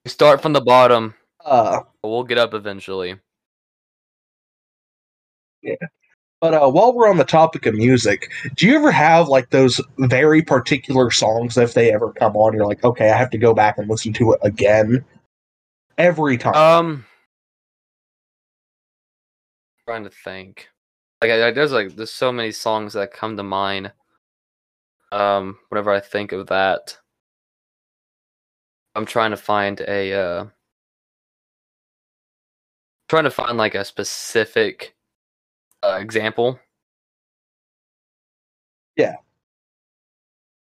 [0.04, 3.18] We start from the bottom, Uh, we'll get up eventually.
[6.44, 9.80] But uh, while we're on the topic of music, do you ever have like those
[9.96, 13.54] very particular songs if they ever come on, you're like, okay, I have to go
[13.54, 15.02] back and listen to it again
[15.96, 16.54] every time?
[16.54, 17.06] Um,
[19.86, 20.68] trying to think.
[21.22, 23.90] like, I, there's like there's so many songs that come to mind.
[25.12, 26.98] Um, whenever I think of that,
[28.94, 30.46] I'm trying to find a uh,
[33.08, 34.93] trying to find like a specific
[35.84, 36.58] uh, example.
[38.96, 39.16] Yeah.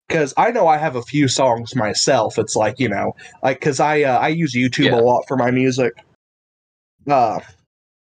[0.08, 2.38] Because I know I have a few songs myself.
[2.40, 5.00] It's like you know, like because I uh, I use YouTube Yeah.
[5.00, 5.94] a lot for my music,
[7.08, 7.40] uh,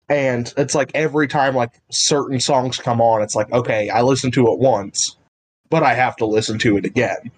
[0.08, 4.30] and it's like every time like certain songs come on, it's like okay, I listen
[4.32, 5.16] to it once,
[5.68, 7.30] but I have to listen to it again,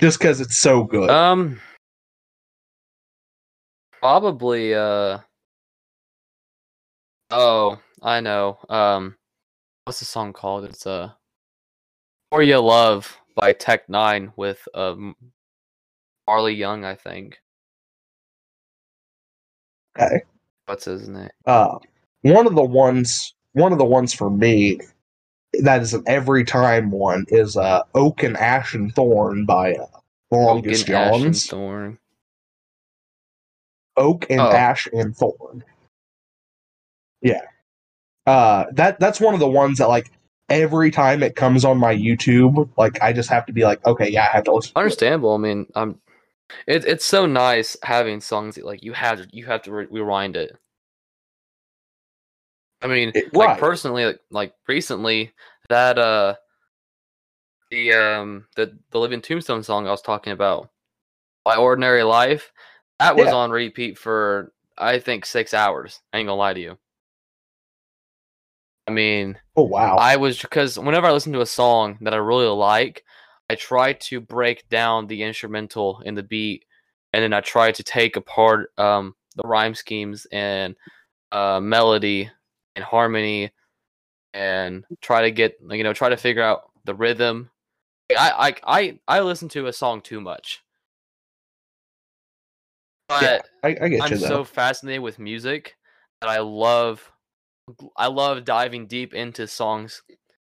[0.00, 1.10] just because it's so good.
[1.10, 1.60] Um,
[4.00, 4.74] probably.
[4.74, 5.18] Uh,
[7.30, 8.58] oh, I know.
[8.68, 9.16] Um,
[9.84, 10.64] what's the song called?
[10.64, 11.10] It's uh,
[12.30, 15.14] "For You Love" by Tech Nine with um,
[16.26, 17.38] Marley Young, I think.
[19.98, 20.22] okay,
[20.66, 21.28] What's his name?
[21.46, 21.78] uh,
[22.22, 24.80] one of the ones, one of the ones for me.
[25.62, 29.86] That is an every time one is uh, Oak and Ash and Thorn by uh,
[30.30, 31.46] Longest Oak and Ash and Johns.
[31.46, 31.98] Thorn.
[33.98, 34.50] oak and Oh.
[34.50, 35.62] ash and thorn.
[37.20, 37.42] Yeah.
[38.26, 40.12] Uh that that's one of the ones that like
[40.48, 44.08] every time it comes on my YouTube, like I just have to be like, okay,
[44.10, 44.74] yeah, I have to listen.
[44.74, 44.82] to it.
[44.82, 45.34] Understandable.
[45.34, 46.00] I mean, um,
[46.66, 49.88] it, it's so nice having songs that like you have to you have to re-
[49.90, 50.56] rewind it.
[52.82, 53.58] I mean, It- like right.
[53.58, 55.32] personally, like, like recently,
[55.68, 56.36] that uh,
[57.70, 60.70] the um the the Living Tombstone song I was talking about,
[61.46, 62.52] My Ordinary Life,
[62.98, 63.36] that was Yeah.
[63.36, 66.00] on repeat for I think six hours.
[66.12, 66.78] I ain't gonna lie to you.
[68.86, 69.96] I mean, Oh wow.
[69.96, 73.04] I was because whenever I listen to a song that I really like,
[73.50, 76.64] I try to break down the instrumental and the beat,
[77.12, 80.74] and then I try to take apart um, the rhyme schemes and
[81.32, 82.30] uh, melody
[82.74, 83.52] and harmony,
[84.32, 87.50] and try to get you know try to figure out the rhythm.
[88.16, 90.62] I I I, I listen to a song too much,
[93.06, 95.76] but yeah, I, I get I'm you so fascinated with music
[96.22, 97.11] that I love.
[97.96, 100.02] I love diving deep into songs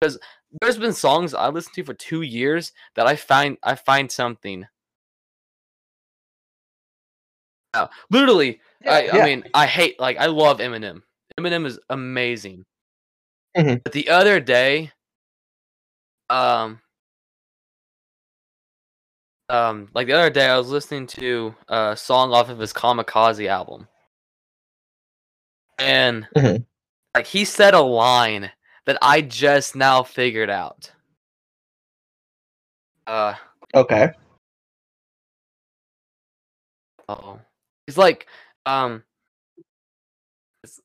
[0.00, 0.18] because
[0.60, 4.66] there's been songs I listened to for two years that I find I find something.
[7.74, 11.02] Uh, literally, I, Yeah, I mean, I hate like I love Eminem.
[11.38, 12.64] Eminem is amazing.
[13.56, 13.82] Mhm.
[13.84, 14.92] But the other day,
[16.30, 16.80] um,
[19.48, 23.46] um, like the other day, I was listening to a song off of his Kamikaze
[23.46, 23.88] album,
[25.78, 26.66] and Mhm.
[27.16, 28.52] Like he said a line
[28.84, 30.92] that I just now figured out.
[33.06, 33.34] Uh
[33.74, 34.10] okay.
[37.08, 37.38] oh,
[37.86, 38.26] it's like
[38.66, 39.02] um.
[40.62, 40.80] It's,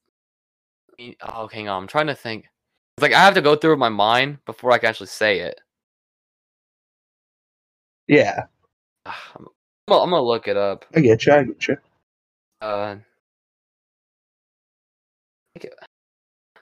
[1.21, 1.81] oh, hang on.
[1.81, 2.45] I'm trying to think.
[2.95, 5.59] It's like I have to go through my mind before I can actually say it.
[8.07, 8.45] Yeah,
[9.05, 9.47] Ah, I'm,
[9.87, 10.85] well, I'm gonna look it up.
[10.95, 11.33] I get you.
[11.33, 11.77] I get you.
[12.61, 12.95] Uh,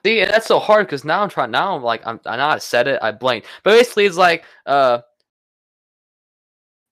[0.04, 1.50] see, and that's so hard because now I'm trying.
[1.50, 2.20] Now I'm like, I'm.
[2.26, 2.98] I know I said it.
[3.02, 3.46] I blanked.
[3.62, 5.00] But basically, it's like, uh,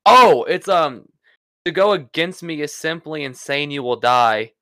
[0.06, 1.08] oh, it's um,
[1.64, 3.70] to go against me is simply insane.
[3.70, 4.52] You will die.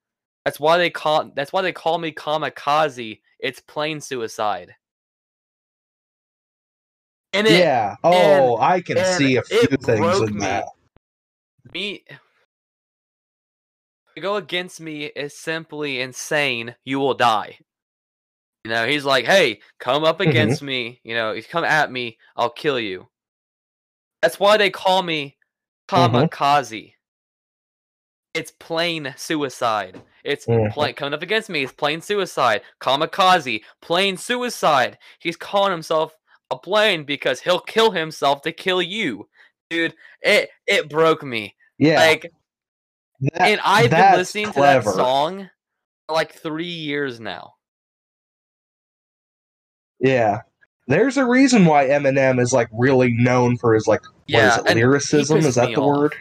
[0.44, 1.32] That's why they call.
[1.34, 3.20] That's why they call me kamikaze.
[3.38, 4.74] It's plain suicide.
[7.32, 7.96] And it, yeah.
[8.02, 10.40] Oh, I can see a few things in me.
[10.40, 10.64] that.
[11.74, 12.04] me
[14.14, 16.74] to go against me is simply insane.
[16.84, 17.58] You will die.
[18.66, 20.28] You know, he's like, hey, come up Mhm.
[20.28, 21.00] against me.
[21.04, 23.06] You know, if you come at me, I'll kill you.
[24.22, 25.36] That's why they call me
[25.88, 26.28] Mhm.
[26.28, 26.94] kamikaze.
[28.34, 30.02] It's plain suicide.
[30.24, 30.72] It's Mhm.
[30.72, 31.62] plain coming up against me.
[31.62, 32.62] It's plain suicide.
[32.80, 34.98] Kamikaze, plain suicide.
[35.20, 36.16] He's calling himself
[36.50, 39.28] a plane because he'll kill himself to kill you,
[39.70, 39.94] dude.
[40.22, 41.54] It it broke me.
[41.78, 42.32] Yeah, Like,
[43.20, 44.82] that- and I've been listening clever.
[44.90, 45.50] to that song
[46.08, 47.55] for like three years now.
[50.06, 50.42] Yeah.
[50.88, 54.58] There's a reason why Eminem is like really known for his like what is Yeah,
[54.70, 55.38] it, lyricism?
[55.38, 55.86] Is that the off.
[55.86, 56.14] word?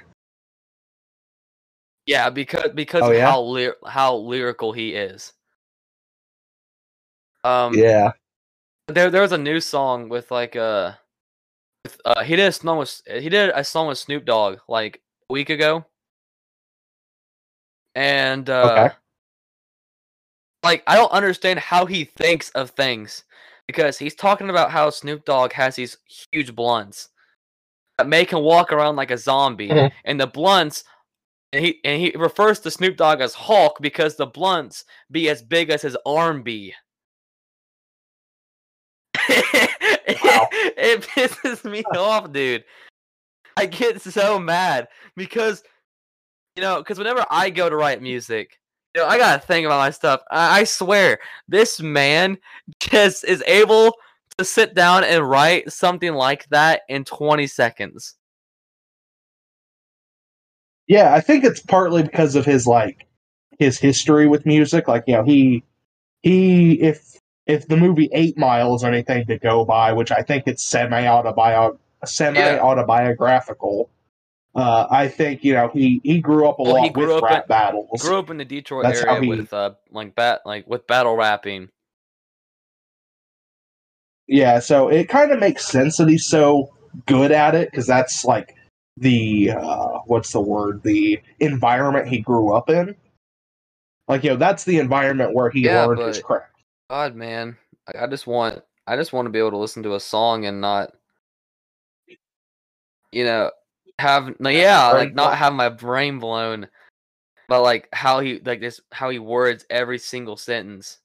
[2.06, 3.30] Yeah, because because Oh, of yeah?
[3.30, 5.34] how ly- how lyrical he is.
[7.44, 8.12] Um, yeah.
[8.88, 10.94] there there was a new song with like uh,
[11.84, 15.02] with, uh he did a song with he did a song with Snoop Dogg like
[15.30, 15.86] a week ago,
[17.94, 18.96] and uh, Okay.
[20.64, 23.24] like I don't understand how he thinks of things
[23.68, 25.98] because he's talking about how Snoop Dogg has these
[26.32, 27.10] huge blunts
[27.98, 29.96] that make him walk around like a zombie, mm-hmm.
[30.06, 30.84] and the blunts.
[31.54, 35.42] And he, and he refers to Snoop Dogg as Hulk because the blunts be as
[35.42, 36.74] big as his arm be.
[39.30, 39.30] wow.
[40.78, 42.66] it pisses me off, dude.
[43.56, 45.64] I get so mad because
[46.56, 48.60] you know, because whenever I go to write music,
[48.96, 50.22] you know, I gotta think about my stuff.
[50.32, 52.38] I, I swear, this man
[52.80, 53.94] just is able
[54.38, 58.16] to sit down and write something like that in 20 seconds.
[60.88, 63.06] Yeah, I think it's partly because of his like
[63.60, 64.88] his history with music.
[64.88, 65.64] Like, you know, he
[66.22, 70.44] he if if the movie Eight Mile is anything to go by, which I think
[70.48, 71.02] it's semi
[72.06, 73.90] semi autobiographical.
[74.56, 77.24] Uh, I think you know he he grew up a Well, lot grew with up
[77.24, 78.02] rap in- battles.
[78.02, 81.16] Grew up in the Detroit That's area he- with uh like bat like with battle
[81.18, 81.70] rapping.
[84.28, 86.74] Yeah, so it kind of makes sense that he's so
[87.06, 88.56] good at it because that's like
[88.98, 90.82] the uh, what's the word?
[90.84, 92.96] The environment he grew up in.
[94.08, 96.52] Like you know, that's the environment where he Yeah, learned his craft.
[96.90, 97.58] God, man,
[97.94, 100.46] I, I just want I just want to be able to listen to a song
[100.46, 100.94] and not,
[103.12, 103.52] you know,
[104.00, 106.68] have no, yeah, like not have my brain blown,
[107.48, 111.00] but like how he like this how he words every single sentence.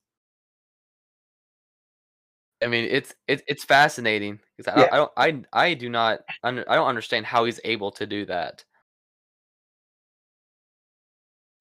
[2.62, 4.88] I mean, it's it's it's fascinating because I, Yeah.
[4.92, 8.26] I don't I I do not under, I don't understand how he's able to do
[8.26, 8.64] that.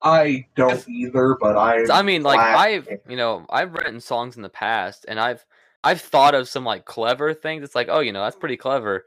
[0.01, 1.85] I don't either, but I.
[1.91, 5.45] I mean, like I've you know I've written songs in the past, and I've
[5.83, 7.63] I've thought of some like clever things.
[7.63, 9.05] It's like, oh, you know, that's pretty clever,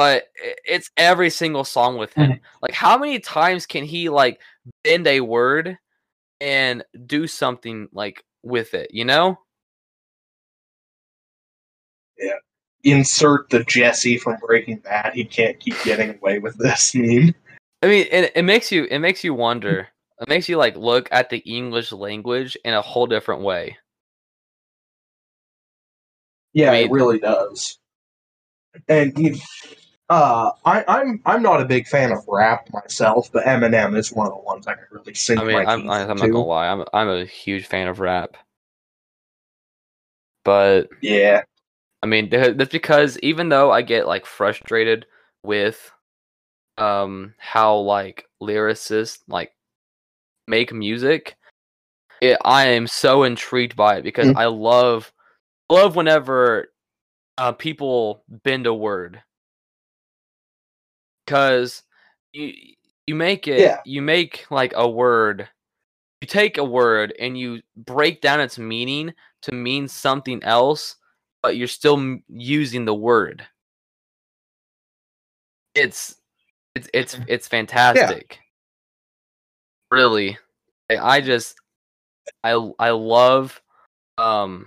[0.00, 0.28] but
[0.64, 2.30] it's every single song with him.
[2.30, 2.44] Mm-hmm.
[2.62, 4.40] like, how many times can he like
[4.82, 5.76] bend a word
[6.40, 8.94] and do something like with it?
[8.94, 9.38] You know?
[12.18, 12.32] Yeah.
[12.82, 15.12] Insert the Jesse from Breaking Bad.
[15.12, 17.34] He can't keep getting away with this meme.
[17.82, 19.88] I mean, it, it makes you it makes you wonder.
[20.18, 23.76] It makes you like look at the English language in a whole different way.
[26.54, 27.78] Yeah, I it really does.
[28.88, 29.36] And you,
[30.10, 34.26] uh, I, I'm I'm not a big fan of rap myself, but Eminem is one
[34.26, 35.38] of the ones I can really sing.
[35.38, 38.36] I mean, I'm, I'm not gonna lie, I'm I'm a huge fan of rap,
[40.44, 41.42] but Yeah,
[42.02, 45.06] I mean, that's because even though I get like frustrated
[45.44, 45.92] with
[46.76, 49.52] um how like lyricists like
[50.48, 51.36] make music,
[52.20, 54.36] it, I am so intrigued by it because Mm.
[54.36, 55.12] I love
[55.70, 56.72] love whenever
[57.38, 59.22] uh, people bend a word
[61.30, 61.84] because
[62.32, 62.52] you
[63.06, 63.80] you make it Yeah.
[63.84, 65.48] you make like a word
[66.20, 70.96] you take a word and you break down its meaning to mean something else
[71.42, 73.46] but you're still m- using the word.
[75.74, 76.16] It's
[76.74, 78.40] it's it's it's fantastic.
[79.90, 80.36] Really.
[80.90, 81.56] I, I just
[82.42, 83.60] i i love
[84.18, 84.66] um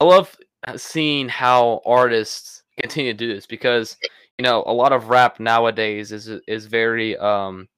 [0.00, 0.36] i love
[0.76, 3.96] seeing how artists continue to do this because
[4.38, 7.68] you know a lot of rap nowadays is is very um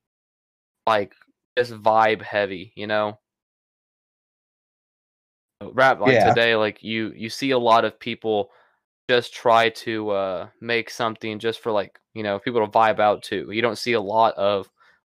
[0.87, 1.15] like
[1.59, 3.19] just vibe heavy you know?
[5.73, 6.29] Rap like Yeah.
[6.29, 8.51] today like you you see a lot of people
[9.09, 13.23] just try to uh make something just for like you know people to vibe out
[13.25, 13.51] to.
[13.51, 14.69] You don't see a lot of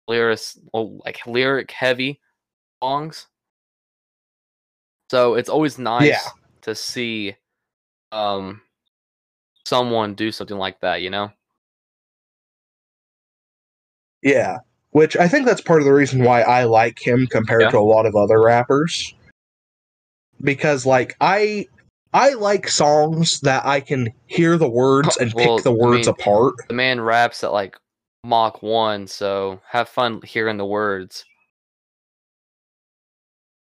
[0.07, 2.21] lyrics well, like lyric heavy
[2.83, 3.27] songs.
[5.09, 7.35] So it's always nice to see
[8.11, 8.61] um
[9.67, 11.31] someone do something like that you know
[14.23, 14.57] yeah.
[14.91, 17.69] Which I think that's part of the reason why I like him compared Yeah.
[17.71, 19.13] to a lot of other rappers.
[20.41, 21.67] Because like I
[22.13, 26.07] I like songs that I can hear the words and Well, pick the I words
[26.07, 26.55] mean- apart.
[26.67, 27.77] the man raps at like
[28.23, 31.23] Mach 1 so have fun hearing the words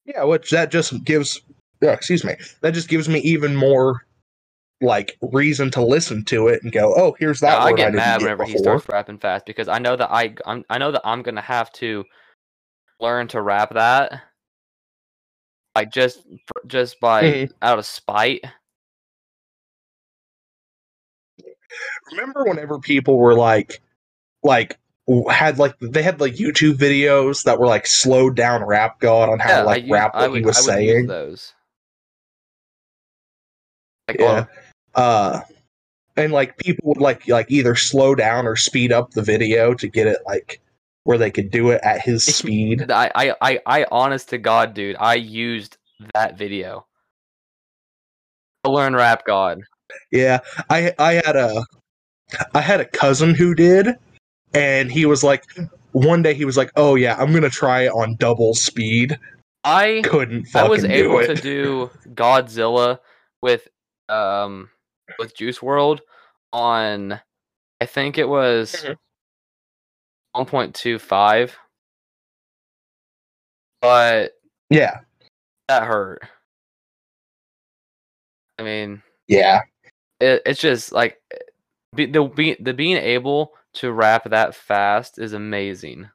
[0.07, 1.41] Yeah, which that just gives
[1.83, 2.35] yeah, excuse me.
[2.63, 4.05] That just gives me even more
[4.81, 7.97] like reason to listen to it and go, "Oh, here's that Yeah, I get didn't
[7.97, 10.93] mad get whenever he starts rapping fast because I know that I I'm, I know
[10.93, 12.05] that I'm gonna have to
[13.01, 14.23] learn to rap that,
[15.75, 16.27] like just
[16.67, 17.53] just by Mhm.
[17.63, 18.45] out of spite.
[22.13, 23.81] Remember whenever people were like
[24.43, 24.79] like
[25.31, 29.39] had like they had like YouTube videos that were like slowed down rap god on
[29.39, 31.07] how Yeah, to like I use, rap what I would he was I would use
[31.07, 31.07] saying.
[31.07, 31.55] those.
[34.09, 34.27] Like, Yeah.
[34.27, 34.49] on-
[34.99, 35.41] Uh
[36.17, 39.89] and like people would like like either slow down or speed up the video to
[39.89, 40.61] get it like
[41.05, 42.91] where they could do it at his speed.
[42.91, 45.79] I, I I I honest to God, dude, I used
[46.15, 46.87] that video
[48.65, 49.61] to learn rap god.
[50.11, 51.65] Yeah, I I had a
[52.53, 53.89] I had a cousin who did,
[54.53, 55.45] and he was like,
[55.93, 59.19] one day he was like, "Oh yeah, I'm gonna try it on double speed."
[59.65, 62.99] I Couldn't I was able to do Godzilla
[63.41, 63.69] with
[64.09, 64.69] um
[65.19, 66.01] with Juice WRLD
[66.53, 67.21] on
[67.81, 68.97] I think it was Mhm.
[70.35, 71.57] 1.25
[73.81, 74.33] but
[74.71, 75.01] Yeah,
[75.69, 76.23] that hurt.
[78.59, 79.61] I mean, yeah,
[80.21, 81.21] it, it's just like
[81.95, 86.11] be, the be, the being able to rap that fast is amazing.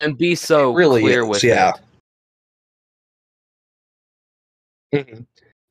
[0.00, 1.72] And be so really clear is, with yeah.
[4.92, 5.26] it.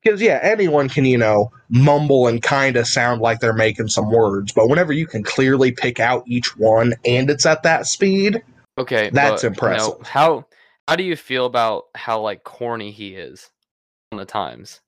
[0.06, 4.12] Because yeah, anyone can you know mumble and kind of sound like they're making some
[4.12, 8.44] words, but whenever you can clearly pick out each one and it's at that speed,
[8.78, 10.08] Okay, That's but, you know, impressive.
[10.08, 10.46] how
[10.88, 13.50] how do you feel about how like corny he is
[14.12, 14.80] on the times?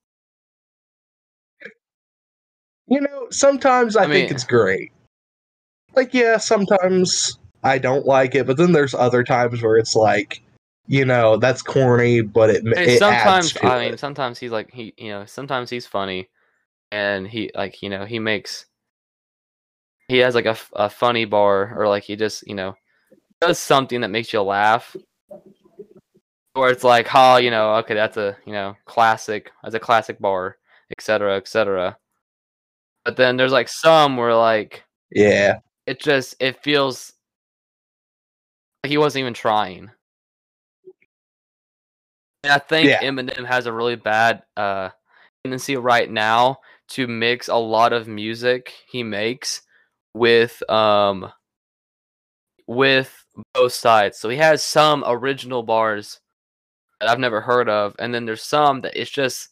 [2.89, 4.91] you know, sometimes I, I think mean- it's great.
[5.95, 10.43] Like yeah, sometimes I don't like it, but then there's other times where it's like,
[10.87, 13.99] you know, that's corny, but it, it sometimes I mean it.
[13.99, 16.29] sometimes he's like he you know sometimes he's funny,
[16.91, 18.65] and he like you know he makes
[20.07, 22.75] he has like a, a funny bar or like he just you know
[23.41, 24.95] does something that makes you laugh,
[26.55, 30.19] or it's like oh you know okay that's a you know classic that's a classic
[30.19, 30.57] bar
[30.91, 31.97] etc etc.
[33.03, 37.13] But then there's like some where like yeah, it just it feels
[38.83, 39.91] like he wasn't even trying.
[42.43, 43.01] And I think Yeah.
[43.01, 44.89] Eminem has a really bad uh
[45.43, 46.59] tendency right now
[46.89, 49.61] to mix a lot of music he makes
[50.13, 51.31] with um
[52.67, 54.17] with both sides.
[54.19, 56.19] So he has some original bars
[56.99, 59.49] that I've never heard of, and then there's some that it's just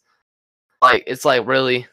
[0.82, 1.86] like it's like really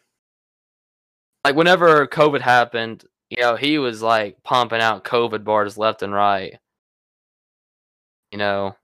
[1.45, 6.13] like whenever COVID happened, you know, he was like pumping out COVID bars left and
[6.13, 6.57] right.
[8.31, 8.75] You know,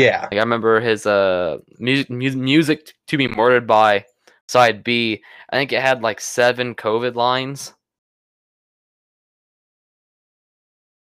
[0.00, 4.04] yeah, like I remember his uh music music to be murdered by
[4.48, 5.22] side B.
[5.50, 7.74] I think it had like seven COVID lines.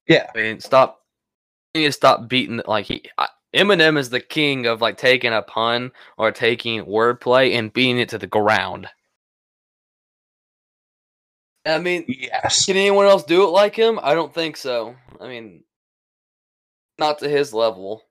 [0.09, 1.03] yeah, I mean, stop.
[1.75, 3.05] You need to stop beating like he.
[3.19, 7.99] I, Eminem is the king of like taking a pun or taking wordplay and beating
[7.99, 8.89] it to the ground.
[11.65, 13.99] I mean, yes, Can anyone else do it like him?
[14.03, 14.95] I don't think so.
[15.21, 15.65] I mean,
[16.99, 18.06] not to his level.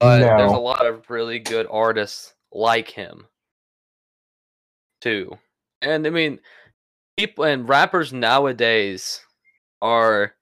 [0.00, 3.26] But there's a lot of really good artists like him,
[5.00, 5.38] too.
[5.82, 6.40] And I mean,
[7.16, 9.20] people and rappers nowadays
[9.82, 10.34] are,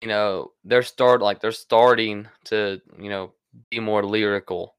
[0.00, 3.32] you know, they're start like they're starting to, you know,
[3.70, 4.74] be more lyrical,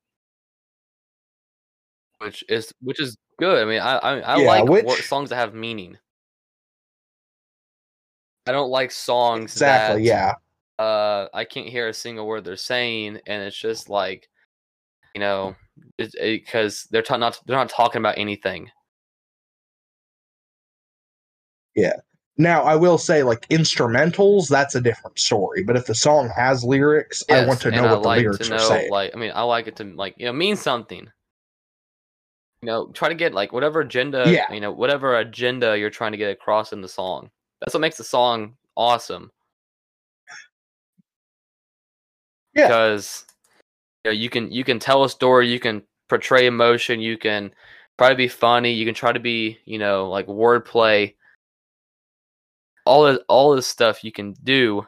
[2.19, 3.61] which is which is good.
[3.61, 5.97] I mean, I I, I Yeah, like which- songs that have meaning.
[8.45, 10.33] I don't like songs exactly, that yeah,
[10.79, 14.29] uh I can't hear a single word they're saying, and it's just like,
[15.13, 15.55] you know,
[15.97, 18.69] because they're ta- not they're not talking about anything.
[21.75, 21.93] Yeah.
[22.37, 25.63] Now, I will say, like instrumentals, that's a different story.
[25.63, 28.47] But if the song has lyrics, I want to know I what the like lyrics
[28.47, 28.91] to are saying.
[28.91, 31.07] Like, I mean, I like it to like you know mean something.
[32.61, 34.51] You know, try to get like whatever agenda, Yeah.
[34.51, 37.29] you know, whatever agenda you're trying to get across in the song.
[37.59, 39.29] That's what makes the song awesome.
[42.55, 42.67] Yeah.
[42.67, 43.25] Because
[44.05, 47.51] you know, you can you can tell a story, you can portray emotion, you can
[47.97, 51.15] try to be funny, you can try to be, you know, like wordplay.
[52.85, 54.85] All this, all this stuff you can do,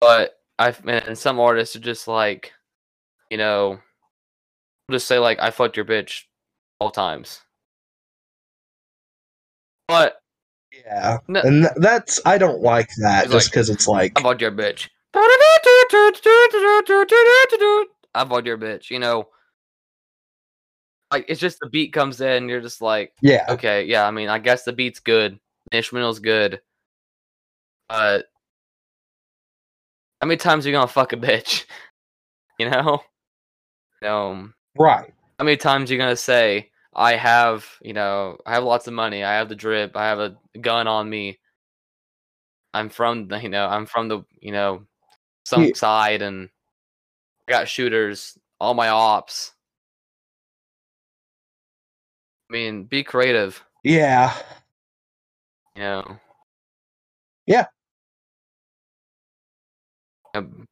[0.00, 2.52] but I've and some artists are just like,
[3.30, 3.78] you know,
[4.90, 6.24] just say like I fucked your bitch
[6.80, 7.40] all times.
[9.88, 10.20] But
[10.70, 11.40] Yeah, No.
[11.40, 14.88] and that's I don't like that just like- because it's like I fucked your bitch.
[18.14, 18.90] I fucked your bitch.
[18.90, 19.28] You know,
[21.10, 24.06] like it's just the beat comes in, you're just like, yeah, okay, yeah.
[24.06, 25.38] I mean, I guess the beat's good,
[25.72, 26.60] instrumental's good,
[27.88, 28.26] but
[30.20, 31.64] how many times are you gonna fuck a bitch?
[32.60, 33.00] You know,
[34.04, 38.64] um, right, how many times are you gonna say i have you know i have
[38.64, 41.38] lots of money i have the drip i have a gun on me
[42.74, 44.82] i'm from the you know i'm from the you know
[45.48, 45.74] some Yeah.
[45.74, 46.50] side and
[47.48, 49.52] i got shooters all my ops.
[52.50, 53.62] I mean be creative.
[53.84, 54.34] Yeah,
[55.74, 56.18] you know
[57.46, 57.66] Yeah.
[60.34, 60.66] Um,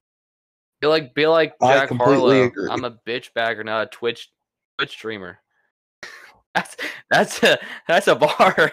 [0.81, 2.29] be like be like jack harlow.
[2.45, 2.69] agree.
[2.71, 4.31] i'm a bitch bagger not a twitch
[4.79, 5.39] twitch streamer.
[6.55, 6.77] That's
[7.11, 7.59] that's a
[7.89, 8.73] that's a bar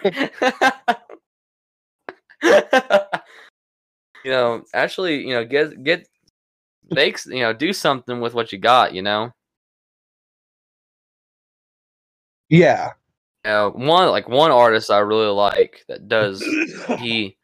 [4.24, 6.08] you know actually you know get get
[6.90, 9.32] makes you know do something with what you got you know
[12.48, 12.92] Yeah.
[13.44, 16.42] You know, one like one artist I really like that does
[16.98, 17.36] he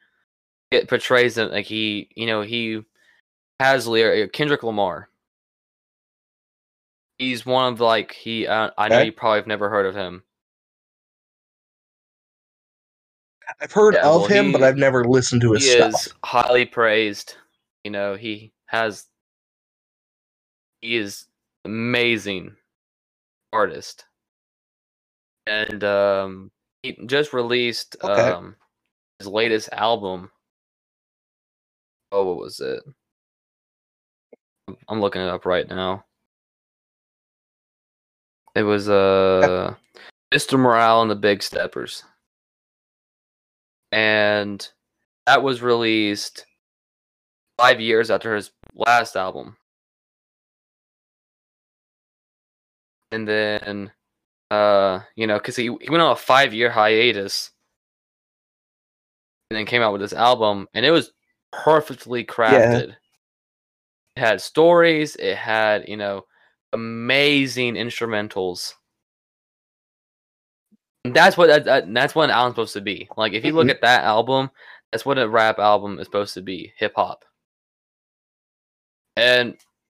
[0.70, 2.82] it portrays it like he you know he
[3.60, 5.08] has lyric Kendrick Lamar.
[7.18, 9.06] He's one of like he uh, I know Okay.
[9.06, 10.22] you probably have never heard of him.
[13.60, 15.92] I've heard Yeah, of well, him, but I've never listened to his he stuff.
[15.92, 17.36] is highly praised.
[17.84, 19.06] You know, he has
[20.80, 21.26] he is
[21.64, 22.56] amazing
[23.52, 24.04] artist.
[25.46, 26.50] And um
[26.82, 28.30] he just released Okay.
[28.30, 28.56] um
[29.18, 30.30] his latest album.
[32.12, 32.82] Oh, what was it?
[34.88, 36.04] I'm looking it up right now.
[38.54, 39.74] It was uh
[40.34, 40.58] Mr.
[40.58, 42.04] Morale and the Big Steppers.
[43.92, 44.66] And
[45.26, 46.46] that was released
[47.58, 49.56] five years after his last album.
[53.12, 53.90] And then,
[54.50, 57.50] uh, you know, because he, he went on a five year hiatus
[59.50, 61.12] and then came out with this album, and it was
[61.52, 62.94] perfectly crafted.
[64.16, 66.24] It had stories, it had, you know,
[66.72, 68.74] amazing instrumentals.
[71.12, 73.08] That's what that, that, that's what an album's supposed to be.
[73.16, 73.70] Like if you look Mhm.
[73.70, 74.50] at that album,
[74.92, 77.24] that's what a rap album is supposed to be, hip hop.
[79.16, 79.56] And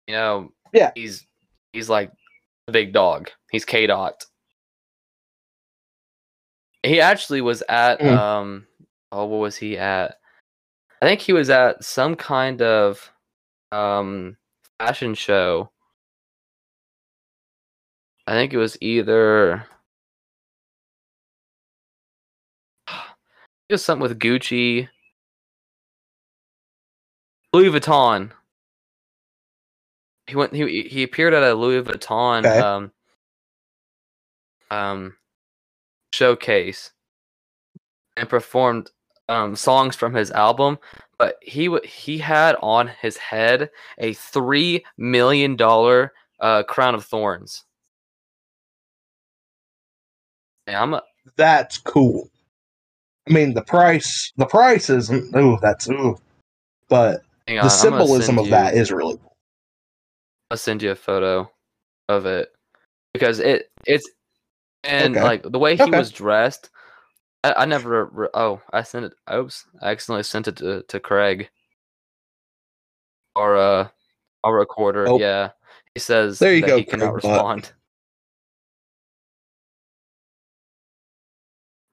[0.07, 0.91] you know, Yeah.
[0.95, 1.26] he's
[1.74, 2.12] he's like
[2.68, 3.30] the big dog.
[3.51, 4.26] He's K Dot.
[6.84, 8.18] He actually was at Mm.
[8.18, 8.68] um
[9.12, 10.18] oh what was he at?
[11.01, 13.12] I think he was at some kind of
[13.72, 14.38] um
[14.80, 15.72] fashion show.
[18.28, 19.66] I think it was either
[23.72, 24.88] was something with Gucci,
[27.54, 28.32] Louis Vuitton.
[30.28, 30.54] He went.
[30.54, 32.60] He he appeared at a Louis Vuitton Okay.
[32.60, 32.92] um
[34.70, 35.16] um
[36.14, 36.92] showcase
[38.18, 38.92] and performed
[39.30, 40.78] um songs from his album.
[41.18, 47.06] But he w- he had on his head a three million dollar uh crown of
[47.06, 47.64] thorns.
[50.68, 51.04] Yeah, I'm a,
[51.36, 52.30] That's cool.
[53.30, 55.36] I mean, the price, the price isn't.
[55.36, 56.18] Ooh, that's ooh.
[56.90, 59.36] But the on, gonna symbolism of you- that is really cool.
[60.50, 61.50] I'll send you a photo
[62.10, 62.52] of it
[63.14, 64.10] because it it's
[64.84, 65.24] and Okay.
[65.24, 65.98] like the way he Okay.
[65.98, 66.70] was dressed.
[67.44, 68.06] I, I never.
[68.06, 69.14] Re- oh, I sent it.
[69.32, 71.50] Oops, I accidentally sent it to to Craig.
[73.36, 73.88] Our uh,
[74.44, 75.08] our recorder.
[75.18, 75.52] Yeah,
[75.94, 77.72] he says There you that go, he cannot Craig, respond.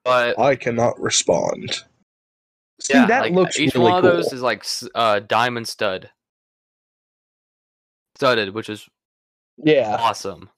[0.03, 1.83] But I cannot respond.
[2.81, 4.13] See, yeah, that like, looks each really one of cool.
[4.13, 6.09] those is like uh diamond stud,
[8.15, 8.87] studded, which is
[9.57, 10.49] yeah, awesome.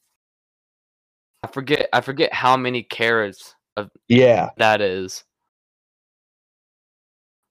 [1.44, 1.90] I forget.
[1.92, 4.50] I forget how many carats of yeah.
[4.58, 5.24] that is.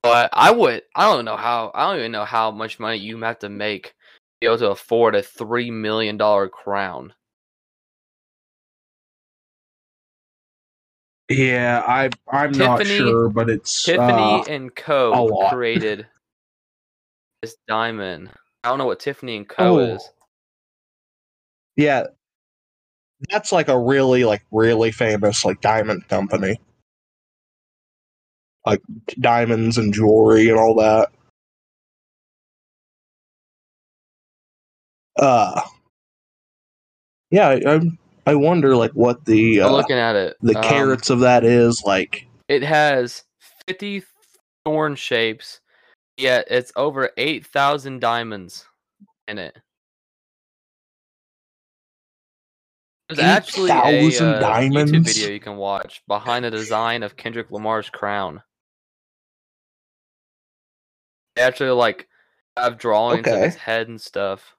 [0.02, 0.82] But I would.
[0.94, 1.72] I don't know how.
[1.74, 3.92] I don't even know how much money you have to make to
[4.40, 7.12] be able to afford a three million dollar crown.
[11.30, 15.48] Yeah, I I'm not Tiffany- sure, but it's Tiffany uh, and Co.
[15.48, 16.08] created
[17.40, 18.30] this diamond.
[18.64, 19.76] I don't know what Tiffany and Co.
[19.76, 19.78] Oh.
[19.78, 20.10] is.
[21.76, 22.06] yeah.
[23.30, 26.58] That's like a really like really famous like diamond company.
[28.66, 28.82] Like
[29.20, 31.10] diamonds and jewelry and all that.
[35.16, 35.60] Uh
[37.30, 37.80] Yeah, I
[38.30, 40.36] I, wonder like what the uh, looking at it.
[40.40, 43.24] the Um, carats of that is like It has
[43.66, 44.02] fifty
[44.64, 45.60] thorn shapes.
[46.16, 48.66] Yet it's over eight thousand diamonds
[49.26, 49.58] in it.
[53.08, 57.50] There's actually a 8,000 uh, YouTube video you can watch behind the design of Kendrick
[57.50, 58.40] Lamar's crown.
[61.34, 62.06] They actually like
[62.56, 64.54] have drawings of his head and stuff.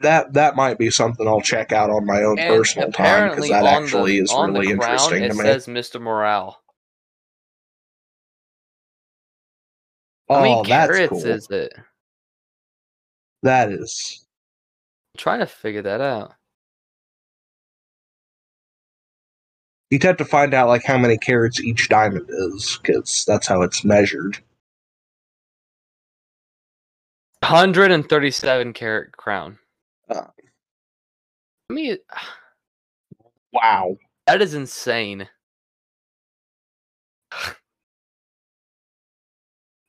[0.00, 3.48] That that might be something I'll check out on my own And personal time because
[3.48, 5.44] that actually the, is really interesting it to me.
[5.44, 6.00] says Mr.
[6.00, 6.60] Morale.
[10.28, 11.24] How oh, many that's carats cool.
[11.24, 11.72] is it?
[13.42, 14.26] That is
[15.14, 16.34] I'm trying to figure that out.
[19.90, 23.62] you'd have to find out like how many carats each diamond is because that's how
[23.62, 24.38] it's measured.
[27.50, 29.58] 137 carat crown.
[30.08, 30.22] Uh.
[31.70, 31.96] I mean,
[33.52, 33.96] Wow.
[34.26, 35.28] that is insane.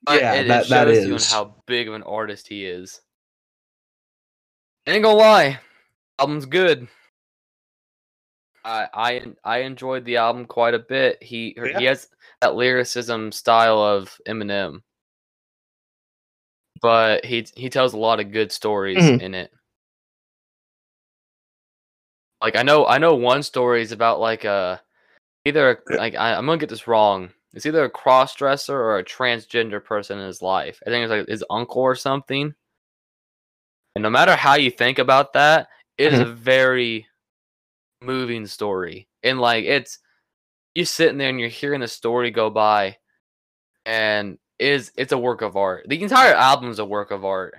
[0.03, 3.01] But Yeah, it, that- it that shows you how big of an artist he is.
[4.85, 5.59] Ain't gonna lie,
[6.17, 6.87] album's good.
[8.63, 11.21] I I I enjoyed the album quite a bit.
[11.21, 11.77] He Yeah.
[11.79, 12.07] he has
[12.39, 14.81] that lyricism style of Eminem,
[16.81, 19.21] but he he tells a lot of good stories Mhm.
[19.21, 19.51] in it.
[22.41, 24.81] Like I know I know one story is about like a
[25.45, 25.97] either Yeah.
[25.97, 27.31] like I, I'm gonna get this wrong.
[27.53, 30.79] It's either a cross dresser or a transgender person in his life.
[30.85, 32.53] I think it's like his uncle or something.
[33.95, 37.07] And no matter how you think about that, it is a very
[38.01, 39.07] moving story.
[39.23, 39.97] And like it's
[40.75, 42.97] you sitting there and you're hearing the story go by
[43.85, 45.85] and is it's a work of art.
[45.87, 47.55] The entire album's a work of art.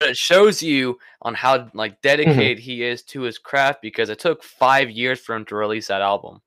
[0.00, 2.00] But it shows you on how like mm-hmm.
[2.02, 5.88] dedicated he is to his craft because it took five years for him to release
[5.88, 6.40] that album.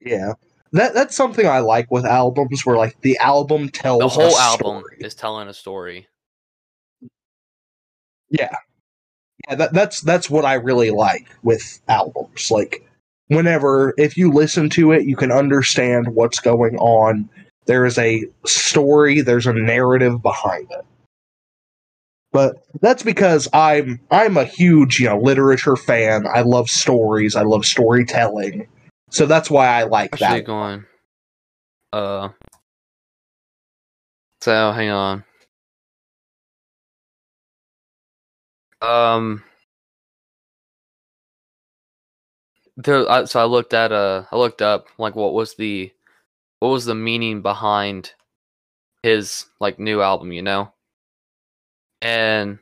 [0.00, 0.32] Yeah.
[0.72, 4.84] That that's something I like with albums where like the album tells The whole album
[4.98, 6.08] is telling a story.
[8.30, 8.54] Yeah.
[9.48, 12.50] Yeah, that, that's that's what I really like with albums.
[12.50, 12.87] Like,
[13.28, 17.28] whenever if you listen to it, you can understand what's going on.
[17.66, 19.20] There is a story.
[19.20, 20.84] There's a narrative behind it.
[22.32, 26.26] But that's because I'm I'm a huge you know literature fan.
[26.26, 27.36] I love stories.
[27.36, 28.68] I love storytelling.
[29.10, 30.44] So that's why I like Actually that.
[30.44, 30.84] going
[31.92, 32.28] uh
[34.42, 35.24] so hang on.
[38.82, 39.42] Um
[42.78, 45.92] there I, so I looked at uh I looked up like what was the
[46.60, 48.12] what was the meaning behind
[49.02, 50.72] his like new album, you know?
[52.02, 52.58] And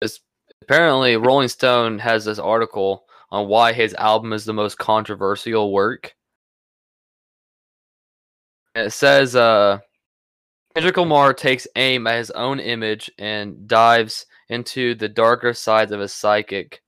[0.00, 0.20] it's
[0.62, 6.14] apparently Rolling Stone has this article on why his album is the most controversial work.
[8.74, 9.80] It says uh
[10.74, 16.00] Kendrick Lamar takes aim at his own image and dives into the darker sides of
[16.00, 16.80] his psychic.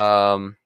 [0.00, 0.56] Um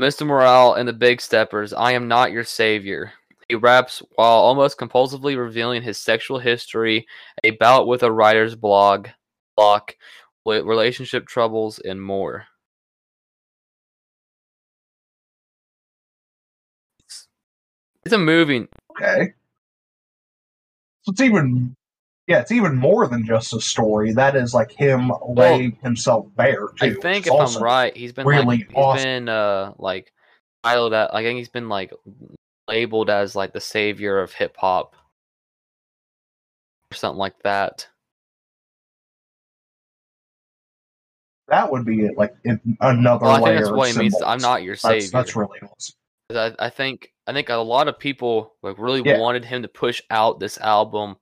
[0.00, 0.24] Mr.
[0.24, 3.12] Morale and the Big Steppers, I am not your savior.
[3.48, 7.06] He raps while almost compulsively revealing his sexual history,
[7.42, 9.08] a bout with a writer's blog,
[9.56, 9.96] block,
[10.46, 12.44] relationship troubles, and more.
[18.04, 18.68] It's, a moving.
[18.92, 19.32] Okay.
[21.06, 21.74] It's even
[22.28, 24.12] yeah, it's even more than just a story.
[24.12, 26.84] That is like him laying himself bare too.
[26.84, 29.02] I think is if I'm right, he's been really like he's awesome.
[29.02, 30.12] been uh like
[30.62, 31.90] titled at I think he's been like
[32.68, 34.94] labeled as like the savior of hip hop
[36.92, 37.88] or something like that.
[41.48, 44.20] That would be it, like in another Well, I layer think that's what he means.
[44.20, 45.08] I'm not your savior.
[45.10, 45.94] that's really awesome.
[46.30, 49.16] I, I think I think a lot of people like really Yeah.
[49.18, 51.16] wanted him to push out this album,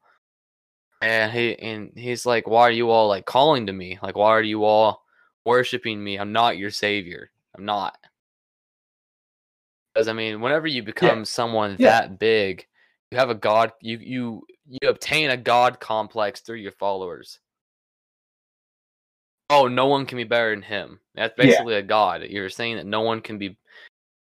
[1.01, 3.99] and he and he's like, "Why are you all like calling to me?
[4.03, 5.05] Like, why are you all
[5.45, 6.19] worshiping me?
[6.19, 7.31] I'm not your savior.
[7.57, 7.97] I'm not."
[9.95, 12.01] Because I mean, whenever you become someone Yeah.
[12.01, 12.67] that big,
[13.11, 13.73] you have a god.
[13.81, 17.39] You you you obtain a god complex through your followers.
[19.49, 21.01] Oh, no one can be better than him.
[21.15, 21.45] That's Yeah.
[21.47, 22.23] basically a god.
[22.25, 23.57] You're saying that no one can be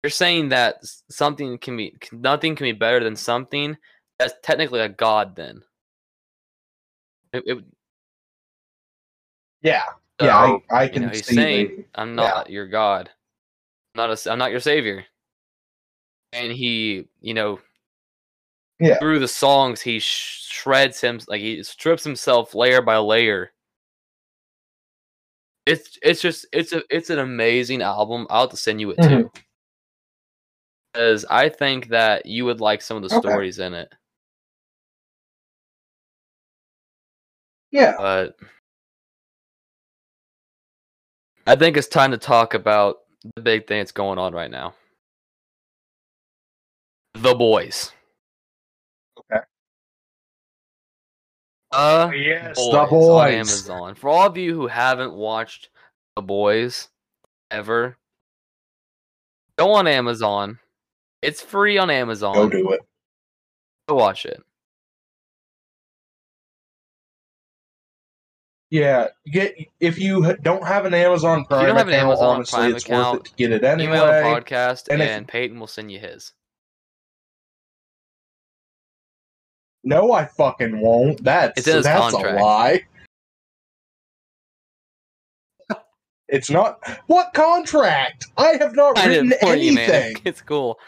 [0.04, 3.74] you're saying that something can be nothing can be better than something
[4.18, 5.62] that's technically a god then
[7.34, 7.64] it, it,
[9.62, 9.82] Yeah,
[10.20, 11.34] yeah, I, so, I you can know, he's see.
[11.34, 13.10] saying the- i'm not your god
[13.94, 15.04] I'm not a i'm not your savior
[16.32, 17.60] and he you know
[18.80, 18.98] Yeah.
[18.98, 23.52] through the songs he sh- shreds him like he strips himself layer by layer
[25.66, 28.98] it's it's just it's a it's an amazing album i'll have to send you it
[28.98, 29.08] Mhm.
[29.08, 29.30] too
[30.92, 33.20] because i think that you would like some of the Okay.
[33.20, 33.92] stories in it
[37.74, 38.36] yeah, but
[41.44, 42.98] I think it's time to talk about
[43.34, 44.74] the big thing that's going on right now.
[47.14, 47.90] The boys.
[49.18, 49.42] Okay.
[51.72, 53.28] Uh yes, boys, the on.
[53.32, 53.94] Amazon.
[53.96, 55.70] For all of you who haven't watched
[56.14, 56.88] The Boys
[57.50, 57.98] ever,
[59.58, 60.60] go on Amazon.
[61.22, 62.34] It's free on Amazon.
[62.34, 62.82] Go do it.
[63.88, 64.40] Go watch it.
[68.74, 72.34] Yeah, get if you don't have an Amazon Prime you don't have an account, Amazon
[72.34, 73.98] honestly, Prime it's account, worth it to get it anyway.
[73.98, 76.32] Email the podcast and and, if- Payton will send you his.
[79.84, 81.22] No, I fucking won't.
[81.22, 82.40] That's It's in his that's contract.
[82.40, 82.82] a lie.
[86.26, 86.80] it's not.
[87.06, 88.26] What contract?
[88.36, 90.16] I have not written for you, anything.
[90.24, 90.80] It's cool.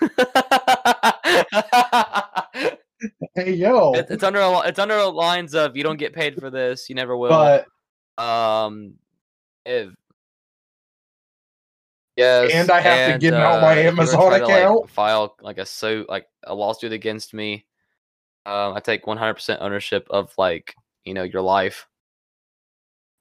[3.34, 6.38] Hey yo, It's, it's under a- it's under the lines of you don't get paid
[6.38, 7.30] for this, you never will.
[8.16, 8.94] but um,
[9.64, 9.90] if
[12.16, 14.26] yes, And I have to get give out my uh, if you were Amazon to,
[14.28, 14.90] like, account?
[14.90, 17.66] file like a suit, like a lawsuit against me.
[18.46, 20.74] Um, I take one hundred percent ownership of like
[21.04, 21.86] you know your life.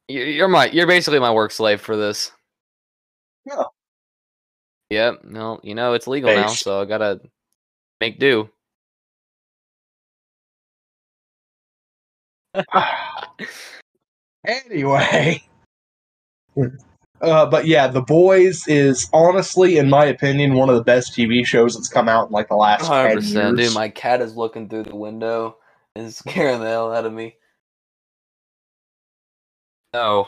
[0.08, 2.32] You- You're my you're basically my work slave for this.
[3.46, 3.64] Yeah.
[4.90, 5.24] Yep.
[5.26, 7.22] No, you know it's legal now, so I gotta
[8.02, 8.50] make do.
[14.46, 15.44] anyway.
[17.22, 21.46] Uh, but yeah, The Boys is honestly, in my opinion, one of the best TV
[21.46, 23.68] shows that's come out in like the last Hundred 10 years.
[23.68, 23.74] dude.
[23.74, 25.58] My cat is looking through the window
[25.96, 27.36] and scaring the hell out of me.
[29.94, 30.28] No,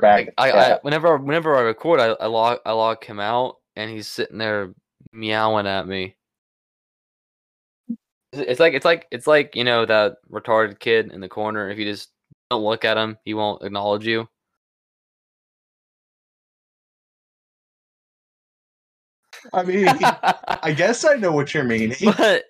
[0.00, 0.28] back.
[0.38, 3.90] I, I, I whenever whenever I record, I, I lock I lock him out, and
[3.90, 4.72] he's sitting there
[5.12, 6.16] meowing at me.
[8.36, 11.70] It's like it's like it's like you know that retarded kid in the corner.
[11.70, 12.10] If you just
[12.50, 14.28] don't look at him, he won't acknowledge you.
[19.52, 21.96] I mean, I guess I know what you're meaning.
[22.16, 22.44] but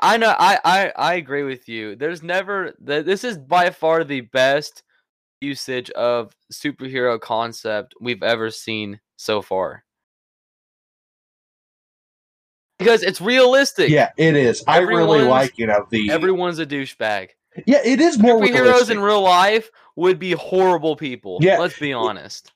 [0.00, 1.96] I know I, I I agree with you.
[1.96, 4.82] There's never th- this is by far the best
[5.40, 9.84] usage of superhero concept we've ever seen so far.
[12.84, 13.90] Because it's realistic.
[13.90, 14.62] Yeah, it is.
[14.66, 16.10] I really like, you know, the.
[16.10, 17.30] Everyone's a douchebag.
[17.66, 18.96] yeah, it is more Superheroes realistic.
[18.96, 21.38] in real life would be horrible people.
[21.40, 21.58] Yeah.
[21.58, 22.52] Let's be honest.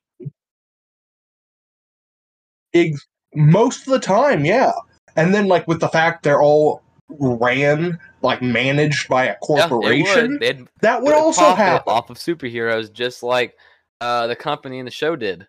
[2.74, 4.72] Ex- most of the time, yeah.
[5.16, 10.40] And then, like, with the fact they're all ran, like, managed by a corporation, would.
[10.40, 11.92] They'd that would would also happen.
[11.92, 13.56] off of superheroes just like
[14.00, 15.46] uh, the company in the show did.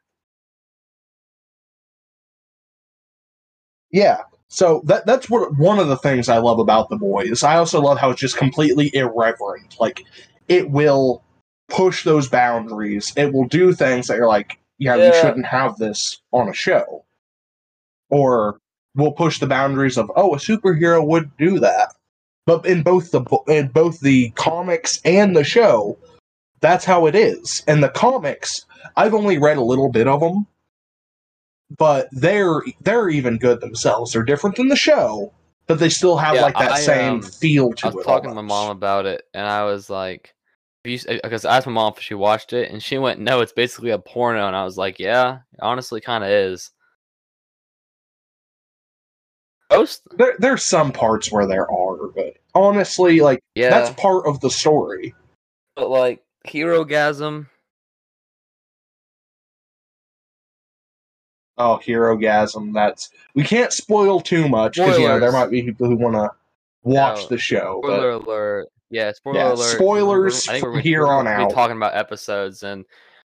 [3.91, 4.21] Yeah.
[4.49, 7.43] So that that's what one of the things I love about the boys.
[7.43, 9.75] I also love how it's just completely irreverent.
[9.79, 10.05] Like
[10.47, 11.21] it will
[11.69, 13.11] push those boundaries.
[13.17, 15.21] It will do things that you're like, yeah, you Yeah.
[15.21, 17.03] shouldn't have this on a show.
[18.09, 18.59] Or
[18.95, 21.93] will push the boundaries of, oh, a superhero would do that.
[22.45, 25.97] But in both the in both the comics and the show,
[26.61, 27.63] that's how it is.
[27.67, 30.47] And the comics, I've only read a little bit of them,
[31.77, 34.13] but they're they're even good themselves.
[34.13, 35.33] They're different than the show,
[35.67, 37.89] but they still have Yeah, like that I, same um, feel to it.
[37.89, 37.95] I it.
[37.95, 40.33] was talking to my mom about it, and I was like,
[40.83, 43.89] because I asked my mom if she watched it, and she went, "No, it's basically
[43.91, 46.71] a porno," and I was like, "Yeah, it honestly, kind of is."
[49.71, 54.39] Most, There, there's some parts where there are, but honestly, like yeah, that's part of
[54.39, 55.13] the story.
[55.75, 57.47] but like Herogasm,
[61.57, 62.73] Oh, Herogasm.
[62.73, 66.15] That's we can't spoil too much because you know there might be people who want
[66.15, 66.29] to
[66.83, 67.79] watch No, the show.
[67.81, 69.75] But spoiler alert, yeah, spoiler Yeah, alert.
[69.75, 71.51] spoilers I from we're, here we're on out.
[71.51, 72.85] talking about episodes, and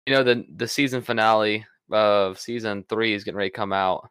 [0.06, 4.08] you know the the season finale of season three is getting ready to come out.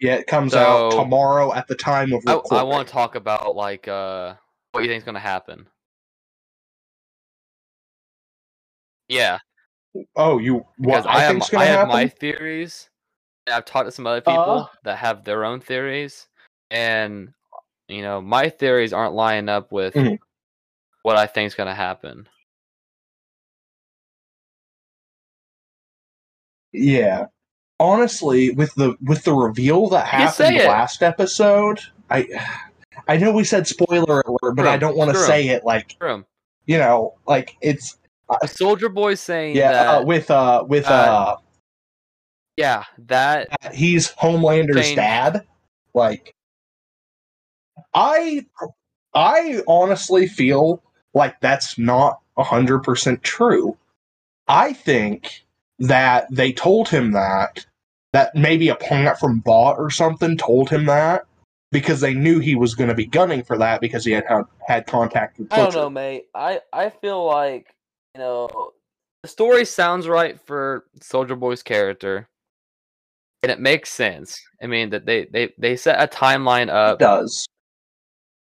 [0.00, 2.58] yeah, it comes out tomorrow at the time of I, recording.
[2.58, 4.34] I want to talk about like uh
[4.72, 5.66] what you think is going to happen.
[9.08, 9.38] Yeah,
[10.16, 12.88] Oh, you what I, I, have my- gonna I have my theories.
[13.50, 14.66] I've talked to some other people Uh.
[14.84, 16.28] that have their own theories,
[16.70, 17.32] and
[17.88, 20.18] you know my theories aren't lining up with Mhm.
[21.02, 22.28] what I think is going to happen.
[26.72, 27.26] Yeah.
[27.78, 31.80] Honestly, with the with the reveal that You can say happened last episode,
[32.10, 32.28] I
[33.08, 36.24] I know we said spoiler alert, but I don't want to say it like True.
[36.66, 37.96] you know, like it's
[38.46, 41.36] Soldier Boy saying yeah that uh, with uh with uh, uh
[42.56, 44.96] yeah that he's Homelander's Change.
[44.96, 45.46] dad.
[45.94, 46.34] Like,
[47.92, 48.46] I,
[49.12, 50.82] I honestly feel
[51.14, 53.76] like that's not hundred percent true.
[54.48, 55.44] I think
[55.78, 57.66] that they told him that
[58.12, 61.26] that maybe a plant from Vought or something told him that
[61.70, 64.44] because they knew he was going to be gunning for that because he had had,
[64.66, 66.26] had contact with I don't know, mate.
[66.34, 67.74] I I feel like
[68.14, 68.72] you know
[69.22, 72.28] the story sounds right for Soldier Boy's character,
[73.42, 74.40] and it makes sense.
[74.62, 77.46] I mean that they they they set a timeline It up does.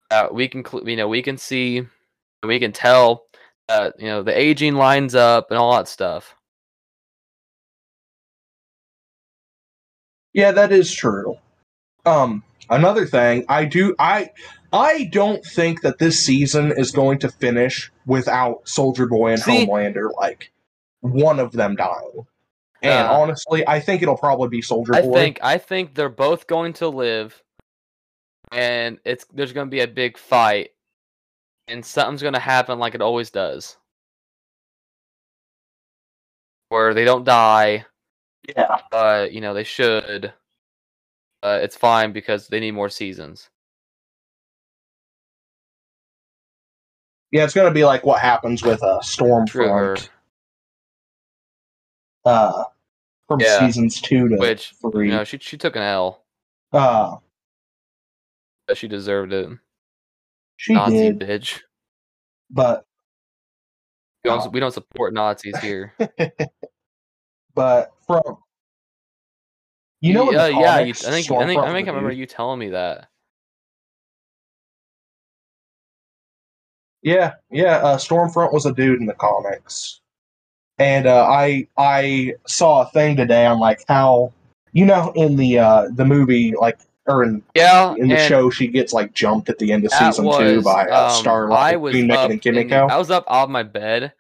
[0.10, 1.86] that we can you know we can see,
[2.44, 3.26] we can tell
[3.68, 6.36] that you know the aging lines up and all that stuff.
[10.34, 11.38] Yeah, that is true.
[12.06, 14.32] Um, another thing, I do I
[14.74, 19.66] I don't think that this season is going to finish without Soldier Boy and See-
[19.66, 20.52] Homelander like
[21.02, 22.26] one of them dying.
[22.84, 23.12] And Yeah.
[23.12, 25.14] honestly, I think it'll probably be Soldier I Boy.
[25.14, 27.44] think I think they're both going to live,
[28.52, 30.72] and it's there's going to be a big fight,
[31.68, 33.78] and something's going to happen like it always does,
[36.70, 37.86] where they don't die,
[38.50, 38.80] yeah.
[38.90, 40.34] but you know they should.
[41.44, 43.51] Uh, it's fine because they need more seasons.
[47.32, 49.96] Yeah, it's gonna be like what happens with uh, Trigger.
[49.96, 50.10] Stormfront
[52.26, 52.64] uh,
[53.28, 53.60] from Yeah.
[53.60, 55.08] seasons two to Which three.
[55.08, 56.24] you know she she took an L,
[56.74, 57.16] uh,
[58.68, 59.50] but she deserved it.
[60.58, 61.62] she Nazi did, bitch.
[62.50, 62.86] but
[64.24, 64.50] We don't, No.
[64.52, 65.94] we don't support Nazis here.
[67.56, 68.22] but from
[70.02, 70.80] you know, yeah, the yeah.
[70.80, 73.08] You, I think I think I think I a remember you telling me that.
[77.02, 77.78] Yeah, yeah.
[77.78, 80.02] Uh, Stormfront was a dude in the comics,
[80.78, 84.34] and uh, I I saw a thing today on like how
[84.72, 88.68] you know in the uh, the movie like or in Yeah, in the show she
[88.68, 91.94] gets like jumped at the end of season two by uh, um, Starlight, I was
[91.94, 92.88] Queen up and Kimiko.
[92.88, 94.14] I was up off my bed,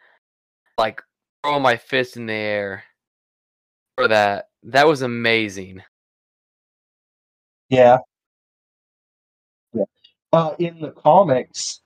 [0.77, 1.01] like
[1.43, 2.83] throwing my fist in the air
[3.95, 4.49] for that.
[4.63, 5.83] That was amazing.
[7.69, 7.99] Yeah.
[9.73, 9.85] Yeah.
[10.33, 11.81] Uh, in the comics,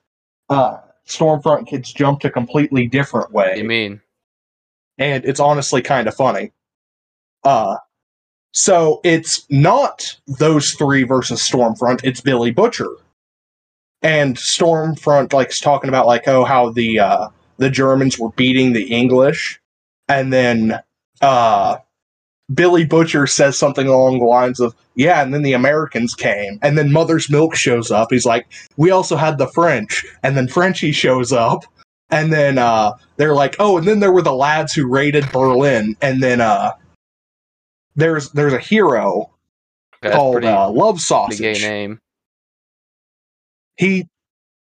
[0.50, 0.78] uh,
[1.08, 3.58] Stormfront gets jumped a completely different way.
[3.58, 4.02] You mean?
[4.98, 6.52] and it's honestly kind of funny.
[7.43, 7.78] Uh,
[8.54, 12.89] so it's not those three versus Stormfront, it's Billy Butcher.
[14.02, 18.84] And Stormfront likes talking about like oh how the uh the Germans were beating the
[18.91, 19.60] English
[20.08, 20.80] and then
[21.22, 21.78] uh
[22.54, 26.78] Billy Butcher says something along the lines of, Yeah, and then the Americans came, and
[26.78, 28.10] then Mother's Milk shows up.
[28.12, 28.46] He's like,
[28.78, 31.64] We also had the French, and then Frenchie shows up,
[32.12, 35.96] and then uh they're like, Oh, and then there were the lads who raided Berlin,
[36.02, 36.74] and then uh
[37.96, 39.32] there's there's a hero
[40.02, 41.62] that's called pretty, uh, Love Sausage.
[41.64, 42.00] name.
[43.78, 44.08] He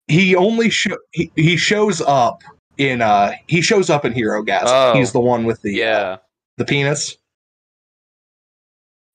[0.07, 2.43] he only sho- he, he shows up
[2.77, 4.63] in uh he shows up in Herogasm.
[4.67, 4.93] Oh.
[4.95, 6.17] He's the one with the uh, Yeah.
[6.57, 7.17] the penis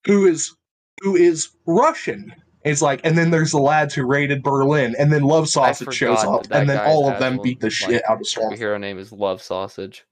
[0.09, 0.57] who is
[1.03, 2.35] who is Russian.
[2.65, 6.19] It's like, and then there's the lads who raided Berlin, and then Love Sausage shows
[6.25, 8.53] up, that that and then all of them beat the like, shit out of Storm.
[8.57, 10.05] hero name is Love Sausage.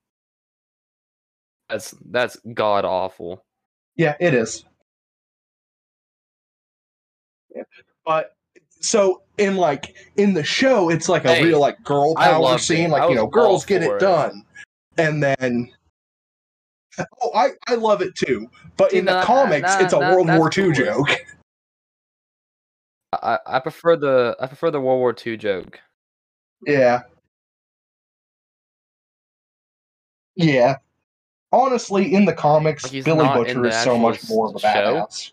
[1.69, 3.45] That's that's god awful.
[3.97, 4.65] Yeah, it is.
[7.55, 7.63] Yeah.
[8.05, 8.37] But
[8.81, 12.87] so in like in the show, it's like a Hey, real like girl power scene,
[12.87, 12.91] it.
[12.91, 13.99] like you know, girls get it it.
[13.99, 14.45] done,
[14.99, 15.73] and then.
[17.23, 20.47] Oh, I, I love it too, but See, in the comics, it's a World War
[20.57, 20.73] II cool.
[20.73, 21.09] joke.
[23.13, 25.81] I, I prefer the I prefer the World War II joke.
[26.67, 27.03] Yeah.
[30.35, 30.77] Yeah.
[31.53, 34.67] Honestly, in the comics, he's Billy Butcher is so much more of a show?
[34.67, 35.33] badass.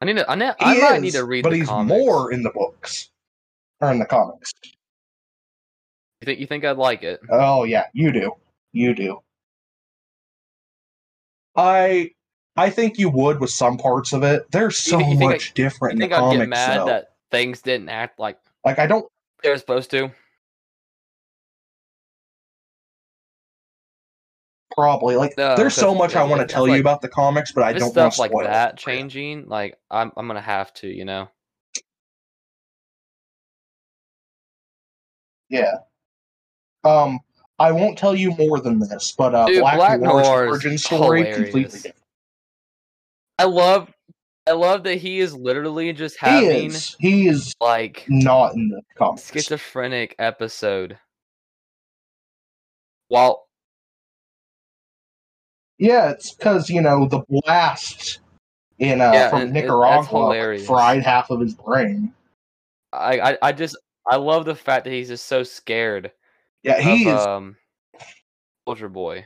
[0.00, 1.88] I need to I, need, I might is, need to read but he's comics.
[1.88, 3.10] more in the books
[3.80, 4.52] or in the comics.
[6.20, 7.20] You think you think I'd like it?
[7.30, 8.32] Oh yeah, you do,
[8.72, 9.20] you do.
[11.54, 12.10] I
[12.56, 14.50] I think you would with some parts of it.
[14.50, 16.40] There's so think- you think I- much different You in think the I'd comics.
[16.40, 16.86] get mad though.
[16.86, 19.06] that things didn't act like Like I don't
[19.42, 20.10] they were supposed to?
[24.76, 25.36] probably like.
[25.38, 27.72] No, there's so much I want to tell it's you about the comics, but I
[27.72, 28.92] don't want stuff to like spoil it that you.
[28.92, 31.28] changing, like I'm I'm gonna have to, you know.
[35.48, 35.78] Yeah.
[36.86, 37.20] Um,
[37.58, 41.20] I won't tell you more than this, but uh, Dude, Black, Black Noir's origin story
[41.20, 41.34] hilarious.
[41.52, 41.96] completely different.
[43.38, 43.92] I love
[44.46, 46.96] I love that he is literally just He having is.
[46.98, 49.30] He is like not in the comics.
[49.32, 50.98] schizophrenic episode.
[53.08, 53.46] While
[55.78, 58.20] Yeah, it's because you know the blast
[58.78, 62.12] in uh, Yeah, from it- Nicaragua fried half of his brain.
[62.92, 63.76] I, I I just
[64.10, 66.12] I love the fact that he's just so scared
[66.66, 67.22] Yeah, he of is.
[67.26, 67.56] um
[68.66, 69.24] Soldier Boy.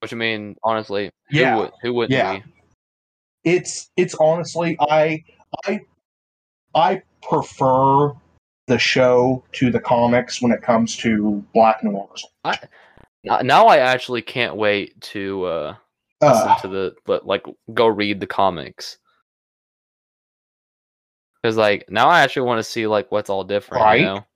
[0.00, 2.38] Which I mean, honestly, who Yeah, would who wouldn't yeah.
[2.38, 2.44] be?
[3.44, 5.22] it's it's honestly I
[5.64, 5.80] I
[6.74, 8.12] I prefer
[8.66, 12.24] the show to the comics when it comes to Black Noirs.
[13.24, 15.74] Now- Now I actually can't wait to uh
[16.20, 18.98] listen Uh, to the but like go read the comics.
[21.42, 24.00] Cause like now I actually want to see like what's all different, Right.
[24.00, 24.26] you know?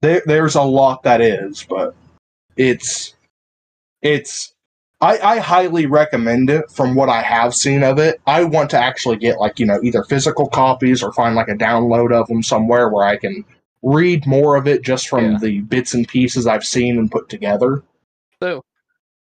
[0.00, 1.94] there, there's a lot that is, but
[2.56, 3.14] it's
[4.02, 4.52] it's
[5.00, 8.20] I, I highly recommend it from what I have seen of it.
[8.26, 11.54] I want to actually get like, you know, either physical copies or find like a
[11.54, 13.44] download of them somewhere where I can
[13.82, 15.38] read more of it just from Yeah.
[15.38, 17.82] the bits and pieces I've seen and put together.
[18.40, 18.62] So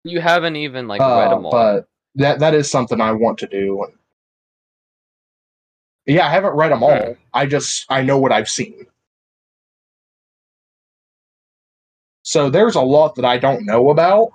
[0.04, 1.52] you haven't even like read Uh, them all.
[1.52, 3.86] but that that is something I want to do.
[6.08, 7.18] Yeah, I haven't read them all.
[7.34, 8.88] I just I know what I've seen.
[12.24, 14.34] So there's a lot that I don't know about,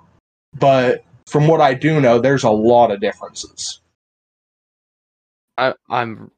[0.59, 3.81] but from what I do know, there's a lot of differences.
[5.57, 6.31] I, I'm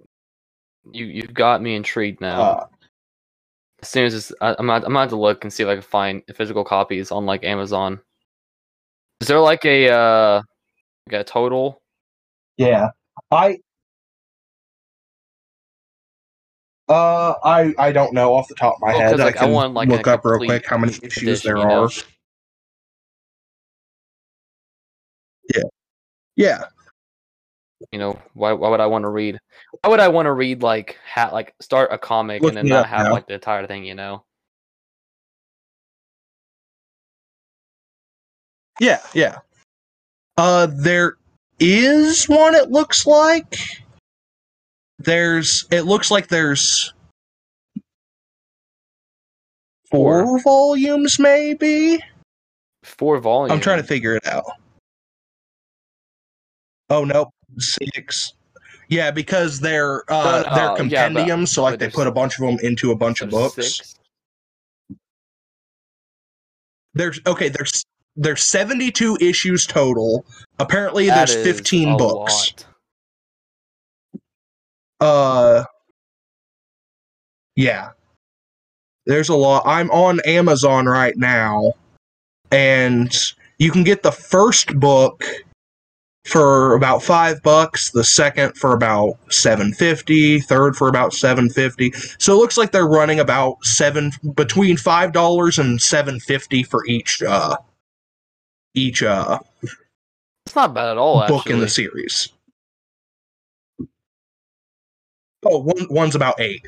[0.92, 2.42] you you've got me intrigued now.
[2.42, 2.68] Uh,
[3.82, 5.76] as soon as it's, I, I'm not, I'm gonna to look and see if I
[5.76, 8.02] can find physical copies on like Amazon.
[9.22, 10.42] Is there like a uh
[11.08, 11.82] like a total?
[12.58, 12.90] yeah,
[13.32, 13.60] I.
[16.90, 19.20] Uh, I I don't know off the top of my Well, head.
[19.20, 21.84] like, I can want, like, look up real quick how many issues there you know?
[21.86, 21.90] are.
[25.56, 25.64] Yeah,
[26.36, 26.64] yeah.
[27.92, 29.40] You know, why why would I want to read?
[29.82, 32.74] Why would I want to read like ha- like start a comic Looking and then
[32.74, 33.12] not have now.
[33.14, 33.86] like the entire thing?
[33.86, 34.24] You know.
[38.80, 39.40] Yeah, yeah.
[40.38, 41.18] Uh, there
[41.60, 42.56] is one.
[42.56, 43.58] It looks like
[45.00, 45.66] there's.
[45.72, 46.94] It looks like there's
[49.90, 52.00] four volumes, maybe.
[52.84, 53.52] Four volumes.
[53.52, 54.46] I'm trying to figure it out.
[56.90, 57.30] Oh nope,
[57.60, 58.34] six.
[58.90, 62.12] Yeah, because they're uh, No, no, they're yeah, but- compendiums, so like they put a
[62.12, 63.56] bunch of them into a bunch of books.
[63.56, 63.96] six?
[66.94, 67.48] There's okay.
[67.48, 67.86] There's
[68.16, 70.26] there's 72 issues total.
[70.60, 72.54] Apparently, That there's is 15 a books.
[75.00, 75.08] lot.
[75.08, 75.64] Uh,
[77.56, 77.90] yeah.
[79.06, 79.64] There's a lot.
[79.66, 81.74] I'm on Amazon right now,
[82.52, 83.12] and
[83.58, 85.24] you can get the first book
[86.26, 91.92] for about five bucks, the second for about seven fifty, third for about seven fifty.
[92.20, 96.86] So it looks like they're running about seven between five dollars and seven fifty for
[96.86, 97.58] each uh
[98.74, 99.40] each uh
[100.46, 101.28] It's not bad at all.
[101.28, 102.30] book in the series.
[105.44, 106.64] Oh, one one's about eight.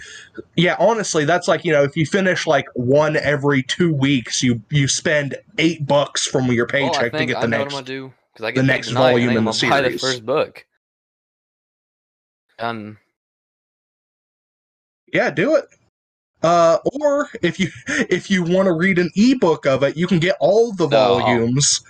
[0.55, 4.61] Yeah, honestly, that's like you know, if you finish like one every two weeks, you
[4.71, 7.57] you spend eight bucks from your Well, I paycheck to think get I the know
[7.59, 7.73] next.
[7.73, 9.11] what I'm gonna do I get paid next tonight.
[9.11, 10.01] Volume in the buy the series.
[10.01, 10.65] first book.
[12.57, 12.97] Um,
[15.13, 15.65] Yeah, do it.
[16.43, 20.19] Uh, or if you if you want to read an ebook of it, you can
[20.19, 21.19] get all the No.
[21.19, 21.81] volumes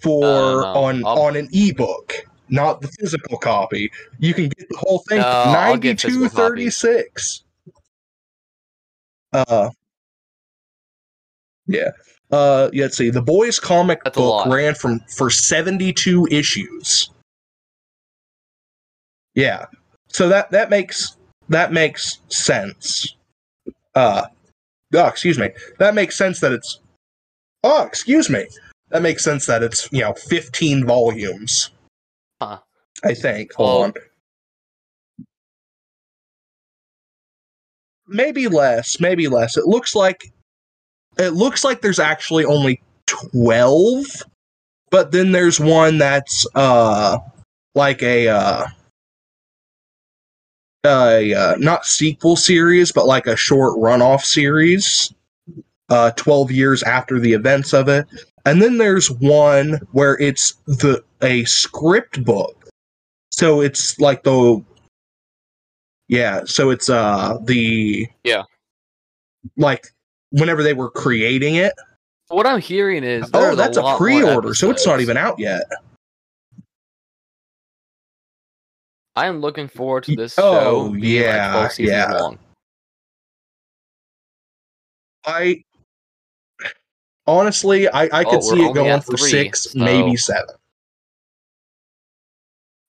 [0.00, 2.12] for No, no, on I'll- on an ebook,
[2.48, 3.90] not the physical copy.
[4.18, 7.42] You can get the whole thing No, for I'll ninety two thirty six.
[9.32, 9.70] Uh,
[11.66, 11.90] yeah.
[12.30, 13.08] Uh, let's see.
[13.10, 17.10] The boys' comic That's book ran from for seventy two issues.
[19.34, 19.66] Yeah,
[20.08, 21.16] so that that makes
[21.48, 23.16] that makes sense.
[23.94, 24.26] Uh,
[24.94, 25.50] oh, excuse me.
[25.78, 26.80] That makes sense that it's.
[27.64, 28.46] Oh, excuse me.
[28.90, 31.70] That makes sense that it's you know fifteen volumes.
[32.40, 32.58] Huh.
[33.04, 33.52] I think.
[33.54, 33.94] Hold Well- on.
[38.08, 39.00] Maybe less.
[39.00, 39.56] Maybe less.
[39.56, 40.32] It looks like.
[41.18, 44.06] It looks like there's actually only twelve,
[44.90, 47.18] but then there's one that's uh
[47.74, 48.66] like a uh
[50.84, 55.12] a uh, not sequel series, but like a short runoff series.
[55.88, 58.06] Uh, twelve years after the events of it,
[58.46, 62.68] and then there's one where it's the a script book.
[63.30, 64.62] So it's like the
[66.08, 66.44] yeah.
[66.46, 68.44] So it's uh the Yeah.
[69.56, 69.88] like
[70.30, 71.74] whenever they were creating it.
[72.28, 75.64] what I'm hearing is Oh, that's a, a, pre-order, so it's not even out yet.
[79.14, 82.12] I am looking forward to this Oh, show being yeah, like 12 yeah.
[82.12, 82.38] long.
[85.24, 85.62] I
[87.26, 90.54] honestly, I, I could oh, we're see it going for three, six, so- maybe seven.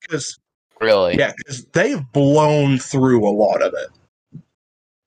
[0.01, 0.37] Because
[0.81, 1.17] Really?
[1.17, 4.41] yeah, because they've blown through a lot of it.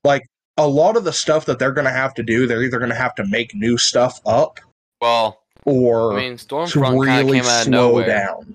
[0.05, 0.23] Like
[0.57, 2.91] a lot of the stuff that they're going to have to do, they're either going
[2.91, 4.59] to have to make new stuff up
[5.03, 8.07] Well, or I mean, to Stormfront really came out of slow nowhere.
[8.07, 8.55] down.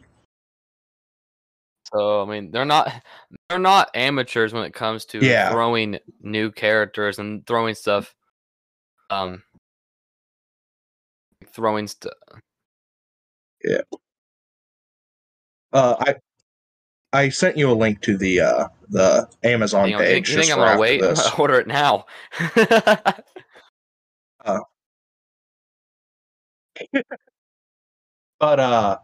[1.94, 2.92] So I mean, they're not
[3.50, 5.52] they're not amateurs when it comes to Yeah.
[5.52, 8.16] throwing new characters and throwing stuff.
[9.10, 9.44] Um,
[11.54, 12.14] throwing stuff.
[13.64, 13.82] Yeah.
[15.74, 16.16] Uh, I
[17.14, 20.36] I sent you a link to the uh, the Amazon You, know, you think, you
[20.36, 21.02] just think I'm gonna wait?
[21.02, 21.30] this.
[21.38, 22.06] Order it now.
[28.42, 28.98] But uh,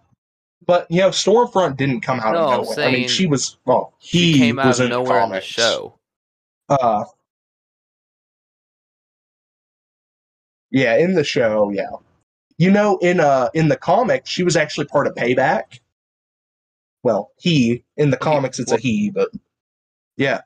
[0.68, 2.88] But you know, Stormfront didn't come out No, of nowhere.
[2.88, 3.94] I mean, she was well.
[4.00, 5.98] He came out was of nowhere in the show.
[6.70, 7.06] Uh,
[10.70, 11.90] yeah, in the show, yeah.
[12.58, 15.80] You know, in uh in the comics, she was actually part of Payback.
[17.04, 19.30] Well, he in the comics, it's a he, but
[20.18, 20.42] yeah,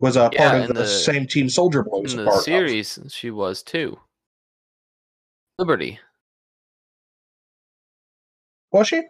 [0.00, 2.38] was a Yeah, part of the, the- same team Soldier Boy was In the part
[2.38, 2.44] of.
[2.44, 3.98] series, she was too.
[5.58, 5.98] Liberty.
[8.74, 9.02] Was she?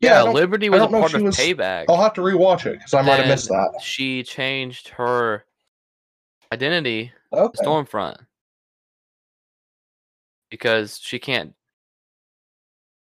[0.00, 1.86] Yeah, don't- Liberty was a don't know if part of was- Payback.
[1.88, 3.80] I'll have to rewatch it because I might have missed that.
[3.82, 5.46] She changed her
[6.52, 7.64] identity to Okay.
[7.64, 8.26] Stormfront
[10.50, 11.54] because she can't.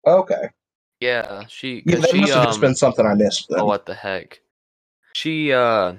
[0.07, 0.50] Okay.
[1.00, 1.82] Yeah, she.
[1.86, 3.48] Yeah, that she must have just um, been something I missed.
[3.48, 3.61] Then.
[3.61, 4.42] Oh, what the heck?
[5.14, 5.94] She, uh,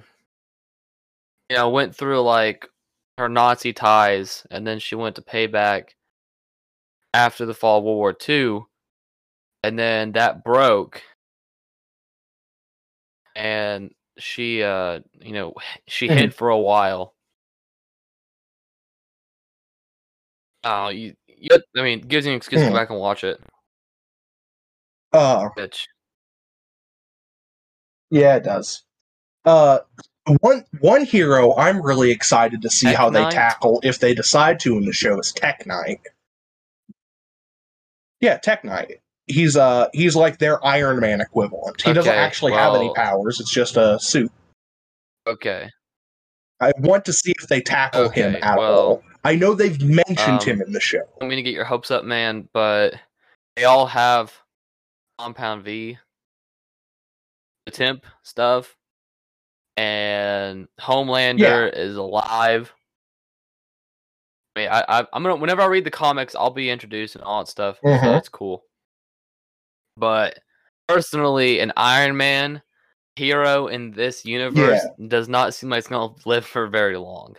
[1.50, 2.68] you know, went through like
[3.18, 5.96] her Nazi ties, and then she went to payback
[7.18, 8.62] after the fall of World War II,
[9.64, 11.02] and then that broke,
[13.36, 15.54] and she, uh, you know,
[15.88, 17.16] she hid for a while.
[20.64, 23.40] Oh, you, you, I mean, gives you an excuse to go back and watch it,
[25.14, 25.88] Uh, bitch.
[28.12, 28.84] yeah, it does.
[29.46, 29.80] Uh,
[30.42, 34.60] one one hero I'm really excited to see Tech how they tackle if they decide
[34.62, 36.02] to in the show is Tech Knight.
[38.22, 39.00] Yeah, Tech Knight.
[39.28, 41.82] He's uh he's like their Iron Man equivalent.
[41.82, 43.40] He doesn't Okay, actually have any powers.
[43.40, 44.32] It's just a suit.
[45.28, 45.70] Okay.
[46.60, 49.04] I want to see if they tackle him at well, all.
[49.24, 51.04] I know they've mentioned um, him in the show.
[51.22, 52.96] I'm gonna get your hopes up, man, but
[53.56, 54.34] they all have
[55.20, 55.98] Compound V,
[57.66, 58.76] the temp stuff,
[59.76, 62.74] and Homelander is alive.
[64.58, 67.24] I mean, I, I, I'm gonna whenever I read the comics, I'll be introduced and
[67.24, 68.02] all that stuff, so Mhm.
[68.02, 68.64] that's cool.
[69.96, 70.40] But
[70.88, 72.64] personally, an Iron Man
[73.16, 77.36] hero in this universe does not seem like it's gonna live for very long.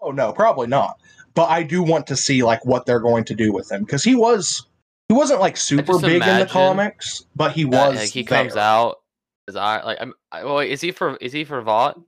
[0.00, 0.98] Oh no, probably not.
[1.34, 4.02] But I do want to see like what they're going to do with him because
[4.02, 4.66] he was
[5.08, 7.96] he wasn't like super big in the comics, but he that, was.
[7.96, 8.40] like, he there.
[8.40, 8.96] comes out
[9.46, 9.98] as I like.
[10.00, 10.14] I'm.
[10.32, 11.16] I, well, wait, is he for?
[11.16, 12.00] Is he for Vought?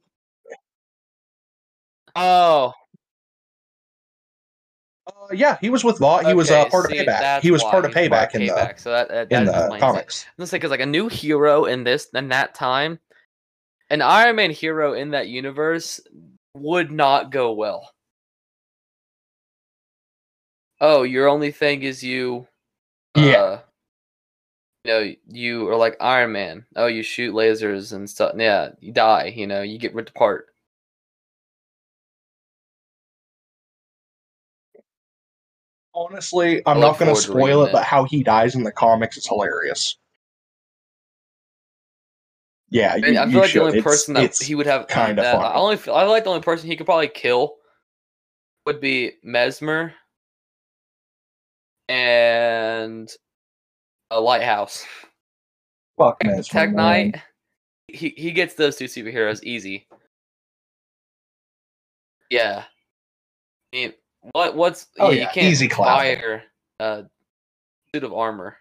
[2.17, 2.73] Oh,
[5.07, 6.27] Uh, yeah, he was with Vought.
[6.27, 7.41] He was uh, part see, of Payback.
[7.41, 8.81] He was why part of Payback in Payback.
[8.81, 9.81] so that, that, the in the explains it.
[9.81, 10.27] comics.
[10.37, 12.99] Let's say because like a new hero in this in that time,
[13.91, 16.01] an Iron Man hero in that universe
[16.55, 17.91] would not go well.
[20.81, 22.49] Oh, your only thing is you.
[23.17, 23.23] Yeah.
[23.23, 23.61] Uh,
[24.85, 26.67] you know, you are like Iron Man.
[26.75, 28.35] Oh, you shoot lasers and stuff.
[28.37, 29.33] Yeah, you die.
[29.37, 30.49] You know, you get ripped apart.
[35.97, 37.73] Honestly, I'm not going to forward to reading spoil it, it.
[37.73, 39.97] but how he dies in the comics is hilarious.
[42.69, 43.61] Yeah, I, you, I feel like should.
[43.61, 45.21] the only It's- person that he would have that, funny.
[45.23, 47.57] I only f- I like the only person he could probably kill
[48.67, 49.95] would be Mesmer
[51.89, 53.09] and
[54.11, 54.85] a lighthouse.
[55.97, 56.73] fuck Mesmer, Tech.
[56.73, 57.17] Knight.
[57.89, 59.87] He he gets those two superheroes easy.
[62.31, 62.65] Yeah.
[63.73, 63.93] I mean,
[64.33, 66.45] what what's Oh, you yeah, can't easy fire
[66.81, 67.05] a
[67.95, 68.57] suit of armor.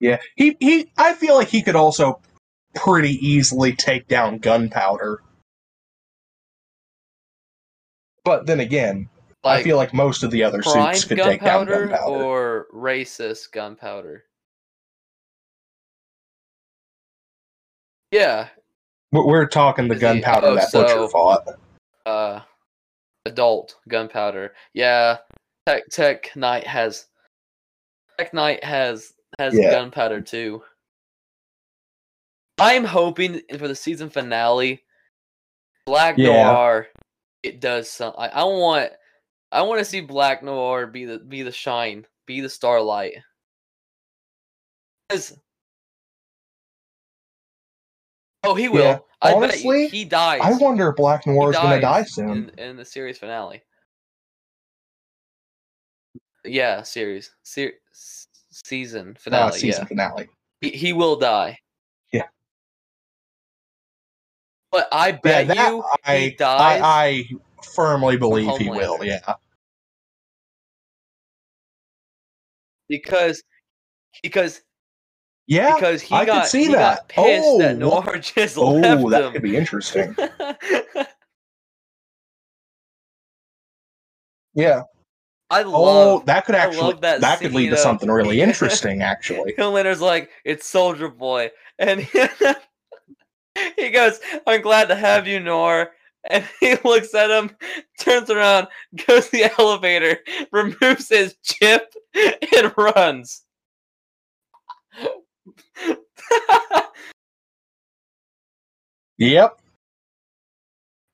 [0.00, 0.92] Yeah, he he.
[0.96, 2.20] I feel like he could also
[2.74, 5.22] pretty easily take down Gunpowder.
[8.24, 9.08] But then again,
[9.42, 12.22] I feel like most of the other suits could take down Gunpowder.
[12.22, 14.24] or racist gunpowder.
[18.12, 18.48] Yeah,
[19.12, 21.46] We're- talking the Gunpowder oh, that so- Butcher fought.
[22.06, 22.40] uh,
[23.26, 24.54] adult gunpowder.
[24.74, 25.18] Yeah,
[25.66, 27.06] Tech Tech Knight has
[28.18, 29.70] Tech Knight has has Yeah.
[29.70, 30.62] gunpowder too.
[32.60, 34.84] I'm hoping for the season finale,
[35.86, 36.44] Black Yeah.
[36.52, 36.88] Noir.
[37.42, 38.14] It does some.
[38.18, 38.92] I, I want.
[39.52, 43.14] I want to see Black Noir be the be the shine, be the starlight.
[45.08, 45.38] 'Cause-
[48.48, 48.82] Oh, he will.
[48.82, 50.40] Yeah, I honestly, bet he dies.
[50.42, 52.50] I wonder if Black Noir is going to die soon.
[52.56, 53.62] in, in the series finale.
[56.46, 57.30] Yeah, series,
[58.50, 59.52] season Uh, finale.
[59.52, 60.28] season yeah, finale.
[60.62, 61.58] he, he will die.
[62.10, 62.28] Yeah.
[64.72, 66.80] but I Yeah, bet that you I, he dies.
[66.82, 67.24] I I
[67.74, 69.04] firmly believe he will.
[69.04, 69.34] Yeah.
[72.88, 73.42] because
[74.22, 74.62] because
[75.48, 75.74] Yeah.
[75.74, 76.98] because he I could got see he that.
[76.98, 80.14] got pissed that Oh, Noir just oh, left that could be interesting.
[84.54, 84.82] Yeah.
[85.50, 85.82] I love Oh,
[86.16, 89.00] love that could actually that that, could lead to something really interesting.
[89.02, 89.54] Actually.
[89.58, 91.50] Homelander's like, it's Soldier Boy.
[91.78, 92.00] And
[93.76, 95.92] he goes, I'm glad to have you, Noir.
[96.28, 97.50] And he looks at him,
[98.00, 98.66] turns around,
[99.06, 100.18] goes to the elevator,
[100.52, 103.44] removes his chip, and runs.
[109.18, 109.58] Yep.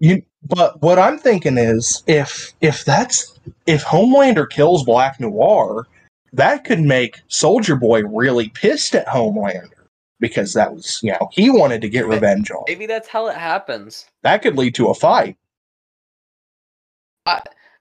[0.01, 5.87] You but what I'm thinking is if if that's if Homelander kills Black Noir,
[6.35, 9.71] that could make Soldier Boy really pissed at Homelander
[10.21, 12.65] because that was, you know, he wanted to get revenge on.
[12.69, 14.07] Maybe that's how it happens.
[14.23, 15.37] That could lead to a fight.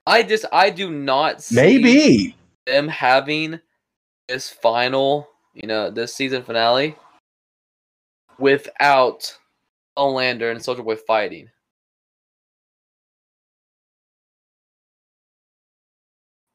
[0.06, 2.36] I just, I do not see Maybe.
[2.66, 3.60] them having
[4.28, 6.96] this final, you know, this season finale
[8.40, 9.38] without
[9.98, 11.50] Homelander and Soldier Boy fighting.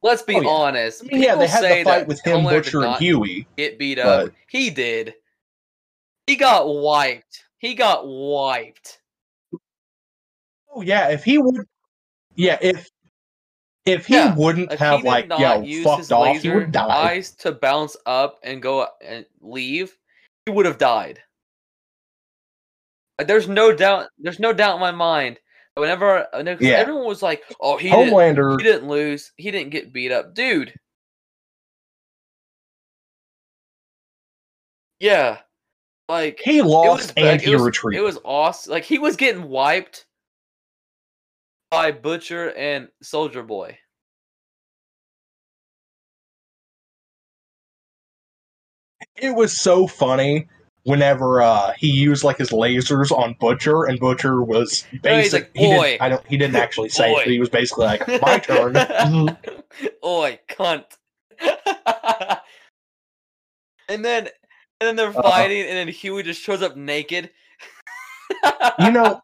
[0.01, 0.49] Let's be Oh, yeah.
[0.49, 1.03] honest.
[1.03, 3.47] I mean, yeah, they had the fight with him, Homelander did Butcher, and Hughie.
[3.57, 4.27] Get beat up.
[4.27, 5.15] but- He did.
[6.27, 7.43] He got wiped.
[7.57, 9.01] He got wiped.
[10.71, 11.65] Oh yeah, if he would
[12.35, 12.87] Yeah, if
[13.85, 16.33] if he Yeah, wouldn't If have he like not yo use fucked his off, he
[16.33, 17.11] laser would die.
[17.11, 19.97] eyes to bounce up and go and leave,
[20.45, 21.19] he would have died.
[23.17, 24.09] Like, there's no doubt.
[24.17, 25.39] There's no doubt in my mind.
[25.75, 26.77] Whenever, uh, whenever Yeah.
[26.77, 29.31] everyone was like, "Oh, he didn't, he didn't lose.
[29.37, 30.73] He didn't get beat up, dude."
[34.99, 35.39] Yeah,
[36.09, 38.01] like he lost was and like, he it was, retreated.
[38.01, 38.71] It was awesome.
[38.71, 40.05] Like he was getting wiped
[41.71, 43.79] by Butcher and Soldier Boy.
[49.15, 50.47] it was so funny
[50.83, 55.43] whenever uh he used like his lasers on Butcher and Butcher was No, he's basic
[55.43, 58.07] like, he didn't I don't he didn't actually say it, but he was basically like
[58.21, 58.75] my turn.
[60.05, 60.85] Oi, cunt.
[63.89, 64.27] and then
[64.81, 65.21] and then they're Uh-huh.
[65.21, 67.29] fighting and then Hughie just shows up naked.
[68.79, 69.21] you know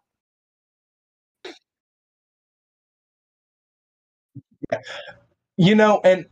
[5.57, 6.25] you know and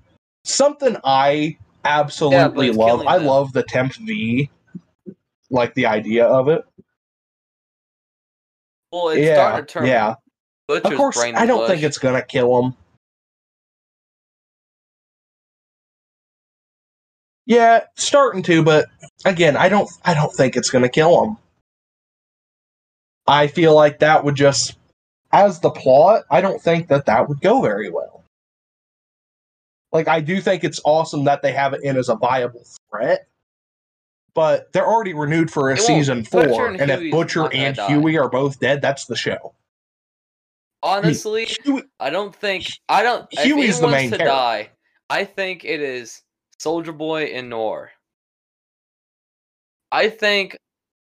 [0.43, 3.05] something I absolutely it's love.
[3.07, 3.27] I them.
[3.27, 4.49] love the temp V
[5.49, 6.63] like the idea of it.
[8.91, 9.35] well, it's yeah.
[9.35, 10.15] starting to turn yeah.
[10.67, 12.75] Butcher's Of course I don't think it's going to kill him.
[17.45, 18.87] Yeah, starting to, but
[19.25, 21.37] again, I don't I don't think it's going to kill him.
[23.27, 24.77] I feel like that would just
[25.33, 28.22] as the plot, I don't think that that would go very well.
[29.93, 33.27] Like I do think it's awesome that they have it in as a viable threat.
[34.35, 37.77] But they're already renewed for a season Butcher 4 and and if Butcher and.
[37.77, 39.53] Hughie are both dead, that's the show.
[40.81, 43.31] Honestly, Hughie, I don't think I don't.
[43.31, 44.35] Hughie's the main to character.
[44.35, 44.69] die.
[45.09, 46.23] I think it is
[46.57, 47.91] Soldier Boy and Noir.
[49.91, 50.57] I think,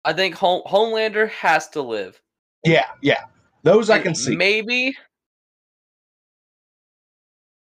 [0.07, 2.19] I think Home, Homelander has to live.
[2.65, 3.25] yeah, yeah.
[3.63, 4.35] Those I can see.
[4.35, 4.97] Maybe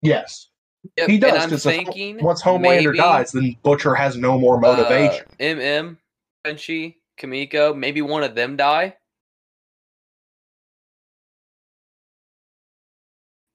[0.02, 0.50] Yes.
[0.98, 4.15] Yep, He does, And I'm 'cause if- thinking Once Homelander maybe, dies, then Butcher has
[4.15, 5.26] no more motivation.
[5.40, 5.98] Uh, MM,
[6.44, 8.95] Frenchie, Kimiko, maybe one of them die.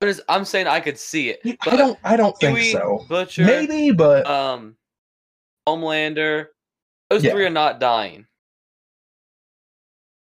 [0.00, 1.40] But I'm saying I could see it.
[1.66, 3.04] I don't I don't think Hughie, so.
[3.08, 4.76] Butcher, Maybe, but um,
[5.68, 6.48] Homelander,
[7.10, 7.32] those Yeah.
[7.32, 8.26] three are not dying.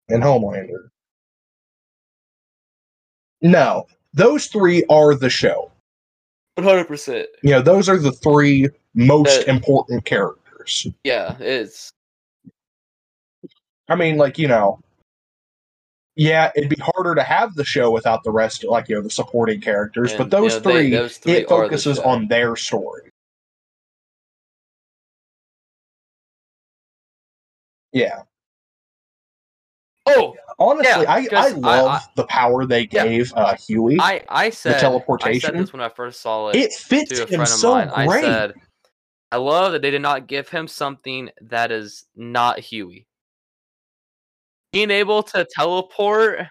[0.08, 0.90] and Homelander.
[3.40, 3.86] No.
[4.12, 5.71] Those three are the show.
[6.56, 6.84] 100.
[6.86, 10.86] percent You know, those are the three most That- important characters.
[11.04, 11.92] Yeah, it's
[13.88, 14.80] I mean, like, you know,
[16.14, 19.10] yeah, it'd be harder to have the show without the rest, like, you know, the
[19.10, 21.98] supporting characters, and, but those you know, they- three, those three it are the focuses
[21.98, 23.10] on their story.
[27.92, 28.22] Yeah.
[30.06, 33.04] Oh, Honestly, Yeah, I, I 'cause I- love I- the power they Yeah.
[33.04, 33.98] gave uh, Hughie.
[34.00, 35.40] I I said I teleportation?
[35.40, 36.56] said this when I first saw it.
[36.56, 37.88] it fits him so mine.
[37.90, 38.22] I great.
[38.22, 38.54] said,
[39.30, 43.06] I love that they did not give him something that is not Hughie.
[44.72, 46.46] Being able to teleport,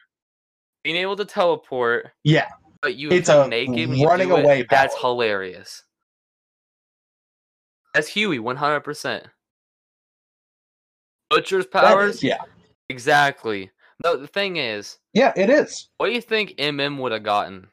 [0.83, 2.49] being able to teleport, yeah,
[2.81, 5.83] but you It's a naked running do it, away That's hilarious.
[7.93, 9.27] That's Hughie, one hundred percent.
[11.29, 12.37] Butcher's that is- powers, yeah,
[12.91, 13.71] exactly.
[14.03, 15.87] No, the thing is, yeah, it is.
[15.97, 17.67] what do you think MM would have gotten?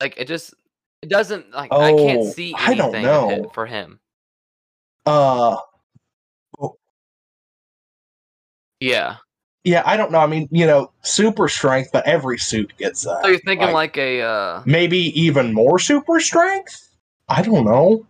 [0.00, 0.54] Like it just
[1.02, 3.50] It doesn't like I can't Oh, see I don't anything of it know.
[3.54, 4.00] for him.
[5.06, 5.56] Uh,
[8.80, 9.16] Yeah.
[9.64, 10.18] yeah, I don't know.
[10.20, 13.20] I mean, you know, super strength, but every suit gets that.
[13.22, 16.88] So you're thinking like, a uh maybe even more super strength?
[17.28, 18.06] I don't know.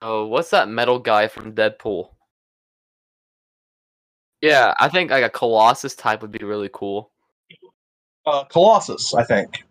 [0.00, 2.10] Oh, what's that metal guy from Deadpool?
[4.40, 7.10] Yeah, I think like a Colossus type would be really cool.
[8.24, 9.64] Uh, Colossus, I think.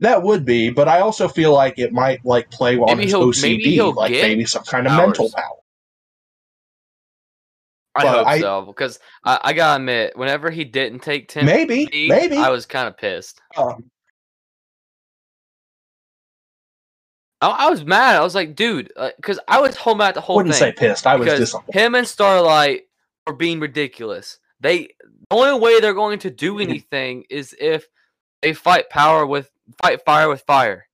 [0.00, 3.14] That would be, but I also feel like it might like play on Maybe his
[3.14, 5.56] OCD, maybe like maybe some kind of mental power.
[7.94, 11.46] I But hope I- so because I, I gotta admit, whenever he didn't take temp,
[11.46, 12.36] Maybe, maybe.
[12.36, 13.40] I was kind of pissed.
[13.56, 13.90] Um,
[17.40, 18.16] I, I was mad.
[18.16, 21.06] I was like, dude, uh, because I was home at the whole wouldn't say pissed.
[21.06, 21.78] I was disappointed.
[21.78, 22.82] him and Starlight
[23.26, 24.38] are being ridiculous.
[24.60, 24.88] They
[25.30, 27.86] the only way they're going to do anything is if
[28.42, 29.50] they fight power with
[29.82, 30.86] fight fire with fire.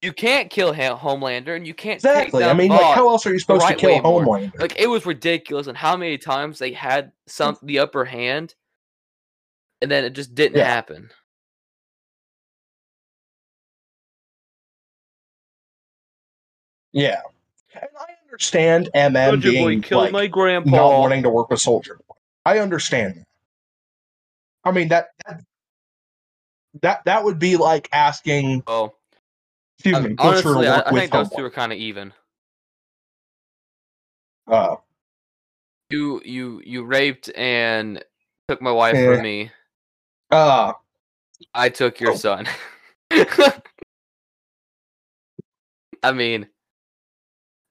[0.00, 2.44] You can't kill Homelander, and you can't Exactly.
[2.44, 4.24] I mean, like, how else are you supposed right to kill way more.
[4.24, 4.60] Homelander?
[4.60, 8.54] Like it was ridiculous, and how many times they had some the upper hand,
[9.82, 10.64] and then it just didn't Yeah.
[10.64, 11.10] happen.
[16.98, 17.20] Yeah,
[17.74, 20.68] and I understand MM being like, grandpa.
[20.70, 22.14] not wanting to work with Soldier Boy.
[22.44, 23.24] I understand that.
[24.64, 25.44] I mean that that
[26.82, 28.64] that, that would be like asking.
[28.66, 28.92] Oh,
[29.78, 31.44] Excuse me, Butcher to honestly, I, work I with think those two Homeboy.
[31.44, 32.12] are kind of even.
[34.48, 34.76] Uh,
[35.90, 38.02] You you you raped and
[38.48, 39.14] took my wife Yeah.
[39.14, 39.50] from me.
[40.32, 40.72] uh,
[41.54, 42.16] I took your Oh.
[42.16, 42.48] son.
[46.02, 46.48] I mean,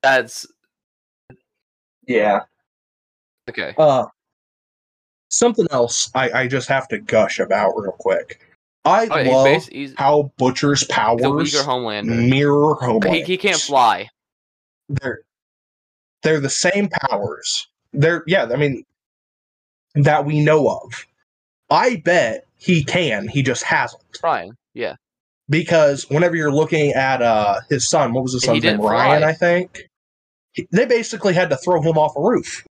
[0.02, 0.46] that's
[2.08, 2.42] yeah.
[3.50, 3.74] okay.
[3.78, 4.06] Uh,
[5.30, 8.42] something else I, I just have to gush about real quick.
[8.86, 11.54] I Oh, he's, love bas- he's, how Butcher's he's powers
[12.04, 13.14] mirror Homelander.
[13.14, 14.10] He, he can't fly.
[14.90, 15.22] They're
[16.24, 17.68] they're the same powers.
[17.94, 18.48] They're yeah.
[18.52, 18.84] I mean
[19.96, 21.06] that we know of.
[21.70, 23.28] I bet he can.
[23.28, 24.54] He just hasn't Trying.
[24.74, 24.96] Yeah.
[25.50, 28.82] Because whenever you're looking at uh his son, what was his son's name?
[28.82, 29.30] Ryan, fly.
[29.30, 29.88] I think.
[30.54, 32.66] He- They basically had to throw him off a roof,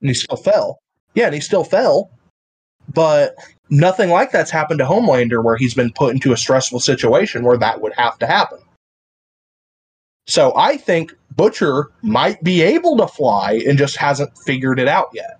[0.00, 0.78] and he still fell.
[1.14, 2.10] Yeah, and he still fell.
[2.92, 3.34] But
[3.70, 7.56] nothing like that's happened to Homelander, where he's been put into a stressful situation where
[7.58, 8.58] that would have to happen.
[10.26, 15.10] So I think Butcher might be able to fly and just hasn't figured it out
[15.12, 15.39] yet.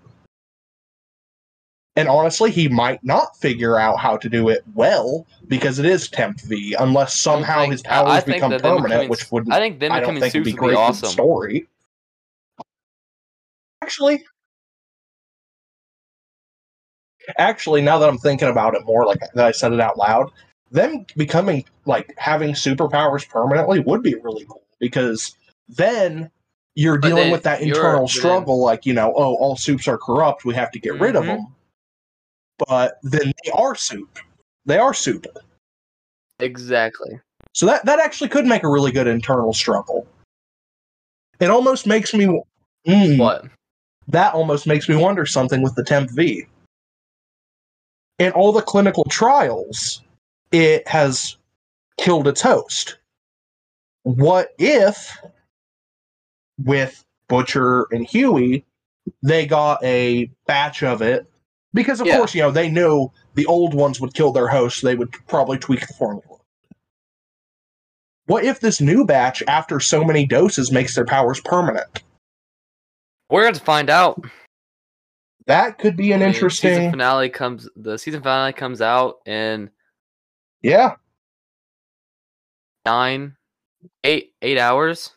[1.97, 6.09] And honestly, he might not figure out how to do it well because it is
[6.09, 9.93] Temp V, unless somehow think- his powers become permanent, becoming- which wouldn't I think them
[9.93, 11.09] I don't becoming think would be great awesome.
[11.09, 11.69] story.
[13.83, 14.25] Actually,
[17.39, 20.31] actually, now that I'm thinking about it more, like that I said it out loud,
[20.71, 25.35] them becoming like having superpowers permanently would be really cool because
[25.69, 26.31] then
[26.77, 29.89] you're But dealing then with that internal then- struggle, like you know, oh, all soups
[29.89, 31.27] are corrupt, we have to get rid of Mhm.
[31.27, 31.57] them.
[32.69, 34.19] But then they are soup.
[34.67, 35.27] They are soup.
[36.39, 37.21] Exactly.
[37.55, 40.07] So that that actually could make a really good internal struggle.
[41.41, 42.43] It almost makes me
[42.87, 43.47] mm, What?
[44.09, 46.47] that almost makes me wonder something with the Temp V.
[48.19, 50.03] In all the clinical trials,
[50.53, 51.37] it has
[51.99, 52.99] killed its host.
[54.03, 55.17] What if,
[56.59, 58.65] with Butcher and Hughie,
[59.23, 61.27] they got a batch of it?
[61.73, 62.17] Because, of Yeah.
[62.17, 65.13] course, you know, they knew the old ones would kill their host, so they would
[65.29, 66.39] probably tweak the formula.
[68.27, 72.03] What if this new batch, after so many doses, makes their powers permanent?
[73.29, 74.25] We're going to find out.
[75.47, 76.71] That could be an I mean, interesting.
[76.71, 77.69] season finale comes.
[77.77, 79.71] The season finale comes out in
[80.63, 80.95] Yeah,
[82.87, 83.37] nine,
[84.05, 85.17] eight, eight hours.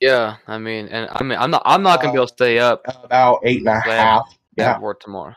[0.00, 2.58] Yeah, I mean, and I mean, I'm not, I'm not gonna be able to stay
[2.58, 4.22] up about eight and half.
[4.56, 5.34] Yeah, work tomorrow.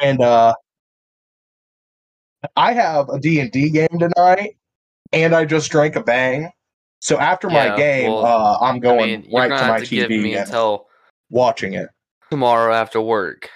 [0.00, 0.54] and uh,
[2.56, 4.56] I have a D and D game tonight,
[5.12, 6.50] and I just drank a bang.
[7.00, 10.36] So after my game, well, uh, I'm I going mean, right gonna my to TV
[10.40, 10.88] until
[11.30, 11.88] watching it.
[12.30, 13.48] tomorrow after work.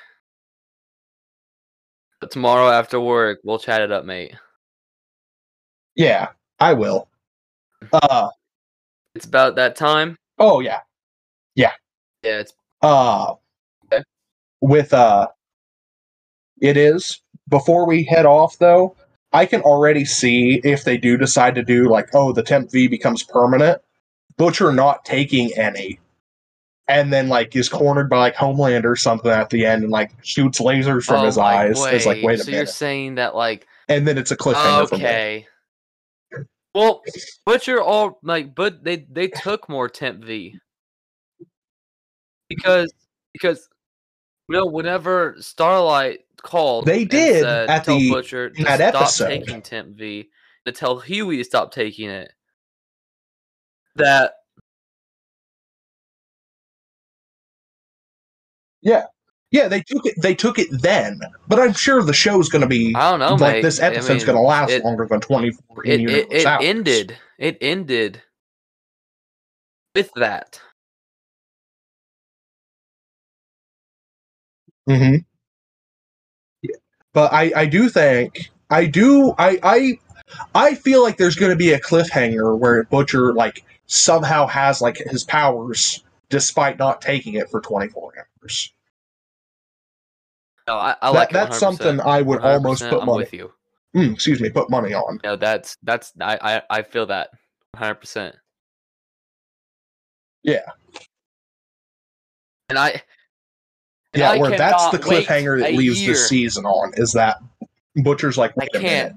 [2.20, 4.34] But tomorrow after work, we'll chat it up, mate.
[5.96, 7.08] Yeah, I will.
[7.92, 8.28] Uh,
[9.14, 10.16] It's about that time.
[10.38, 10.80] oh yeah.
[11.54, 11.72] Yeah,
[12.22, 12.40] yeah.
[12.40, 13.34] it's Uh,
[13.92, 14.02] Okay.
[14.60, 15.28] with uh,
[16.60, 17.20] it is.
[17.48, 18.94] Before we head off, though,
[19.32, 22.86] I can already see if they do decide to do like, oh, the temp V
[22.86, 23.82] becomes permanent.
[24.36, 25.98] Butcher not taking any,
[26.86, 30.12] and then like is cornered by like Homelander or something at the end, and like
[30.22, 31.84] shoots lasers from Oh his eyes.
[31.84, 35.46] It's like, wait a so you're saying that like and then it's a cliffhanger okay.
[36.74, 37.02] Well,
[37.44, 40.56] Butcher all like, but they they took more temp V
[42.48, 42.92] because
[43.32, 43.68] because
[44.48, 49.02] you know whenever Starlight called, They did said, at tell the- Butcher to that stop
[49.02, 49.28] episode.
[49.28, 50.28] taking temp V,
[50.66, 52.32] to tell Hughie to stop taking it.
[53.96, 54.34] That
[58.82, 59.06] Yeah,
[59.52, 60.14] they took it.
[60.20, 63.36] They took it then, but I'm sure the show's going to be I don't know,
[63.36, 63.62] like mate.
[63.62, 67.16] this I episode's mean, going to last it- longer than 24 it, it, it ended.
[67.38, 68.22] It ended
[69.94, 70.60] with that.
[74.88, 75.16] hmm
[76.62, 76.76] Yeah.
[77.12, 79.98] But I, I do think I do I I
[80.54, 84.98] I feel like there's going to be a cliffhanger where Butcher like somehow has like
[84.98, 88.72] his powers despite not taking it for 24 hours.
[90.70, 93.18] No, I, I That- like that's something I would almost 100%, put I'm money.
[93.18, 93.52] with you.
[93.96, 95.18] Mm, excuse me, put money on.
[95.24, 97.30] No, that's that's I I, I feel that
[97.72, 97.94] 100.
[97.96, 98.36] percent
[100.44, 100.60] Yeah.
[102.68, 103.02] And I and
[104.14, 106.12] Yeah, I where that's the cliffhanger that leaves year.
[106.12, 107.38] this season on is that
[108.04, 108.84] Butcher's like, I wait a can't.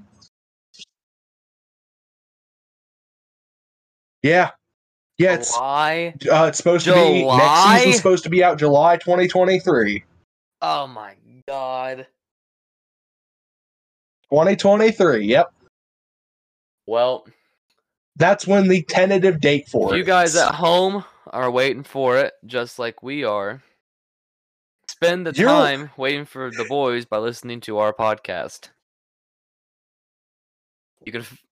[4.24, 4.50] Yeah.
[5.18, 6.14] Yeah, it's July.
[6.32, 7.76] uh, it's supposed to be next July?
[7.78, 10.02] season's supposed to be out July 2023.
[10.62, 11.14] Oh my
[11.48, 12.06] god.
[14.30, 15.26] 2023.
[15.26, 15.52] Yep.
[16.86, 17.26] Well,
[18.16, 19.98] That's when the tentative date for if it.
[19.98, 23.62] you guys at home are waiting for it, just like we are,
[24.88, 28.68] spend the You're- time waiting for the boys by listening to our podcast.
[31.04, 31.20] You can.
[31.22, 31.42] F-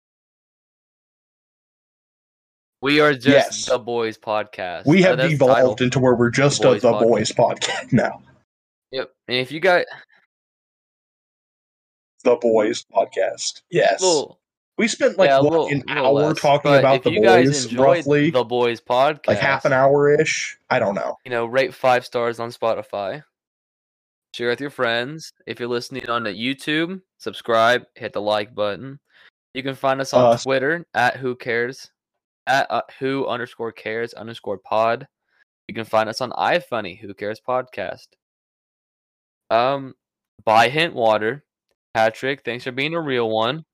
[2.80, 3.66] we are just Yes.
[3.66, 4.86] the boys podcast.
[4.86, 5.48] we have the title.
[5.50, 7.00] evolved into where we're just The a Boys the Podcast.
[7.08, 8.22] boys podcast now.
[8.92, 9.10] Yep.
[9.28, 9.84] And if you got
[12.24, 13.62] The boys podcast.
[13.70, 14.00] Yes.
[14.00, 14.38] little,
[14.78, 17.74] we spent like yeah, what, little, an hour less, talking about if the you boys,
[17.74, 20.56] roughly the boys podcast, like half an hour ish.
[20.70, 21.18] I don't know.
[21.24, 23.24] you know, rate five stars on Spotify.
[24.34, 25.32] Share with your friends.
[25.46, 28.98] If you're listening on the YouTube, subscribe, hit the like button.
[29.52, 31.90] You can find us on Uh, Twitter at who cares,
[32.46, 35.06] at uh, who underscore cares underscore pod.
[35.68, 38.06] You can find us on iFunny, who cares podcast.
[39.52, 39.94] Um,
[40.44, 41.44] buy hint water.
[41.94, 43.64] Patrick, thanks for being a real one.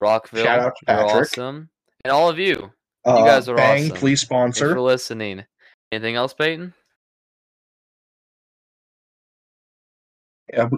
[0.00, 1.22] Rockville, Shout out you're Patrick.
[1.32, 1.68] awesome,
[2.04, 2.70] and all of you.
[3.04, 3.96] Uh, guys are Bang, awesome.
[3.96, 4.74] please Thanks sponsor.
[4.74, 5.44] for listening.
[5.90, 6.74] Anything else, Payton?
[10.52, 10.68] Yeah,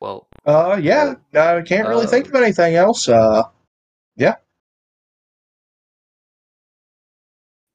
[0.00, 3.08] Well, Uh, yeah, I can't really think Uh, of anything else.
[3.08, 3.42] Uh,
[4.16, 4.36] yeah.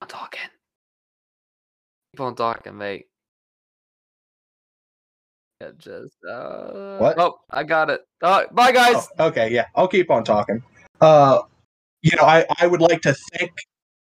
[0.02, 0.40] I'm talking.
[2.22, 3.08] On talking, mate.
[5.60, 6.98] Yeah, just uh.
[6.98, 7.20] What?
[7.20, 8.02] Oh, I got it.
[8.22, 9.08] Uh, bye, guys.
[9.18, 10.62] oh, okay, yeah, I'll keep on talking.
[11.00, 11.42] Uh,
[12.04, 13.52] you know, I, I would like to thank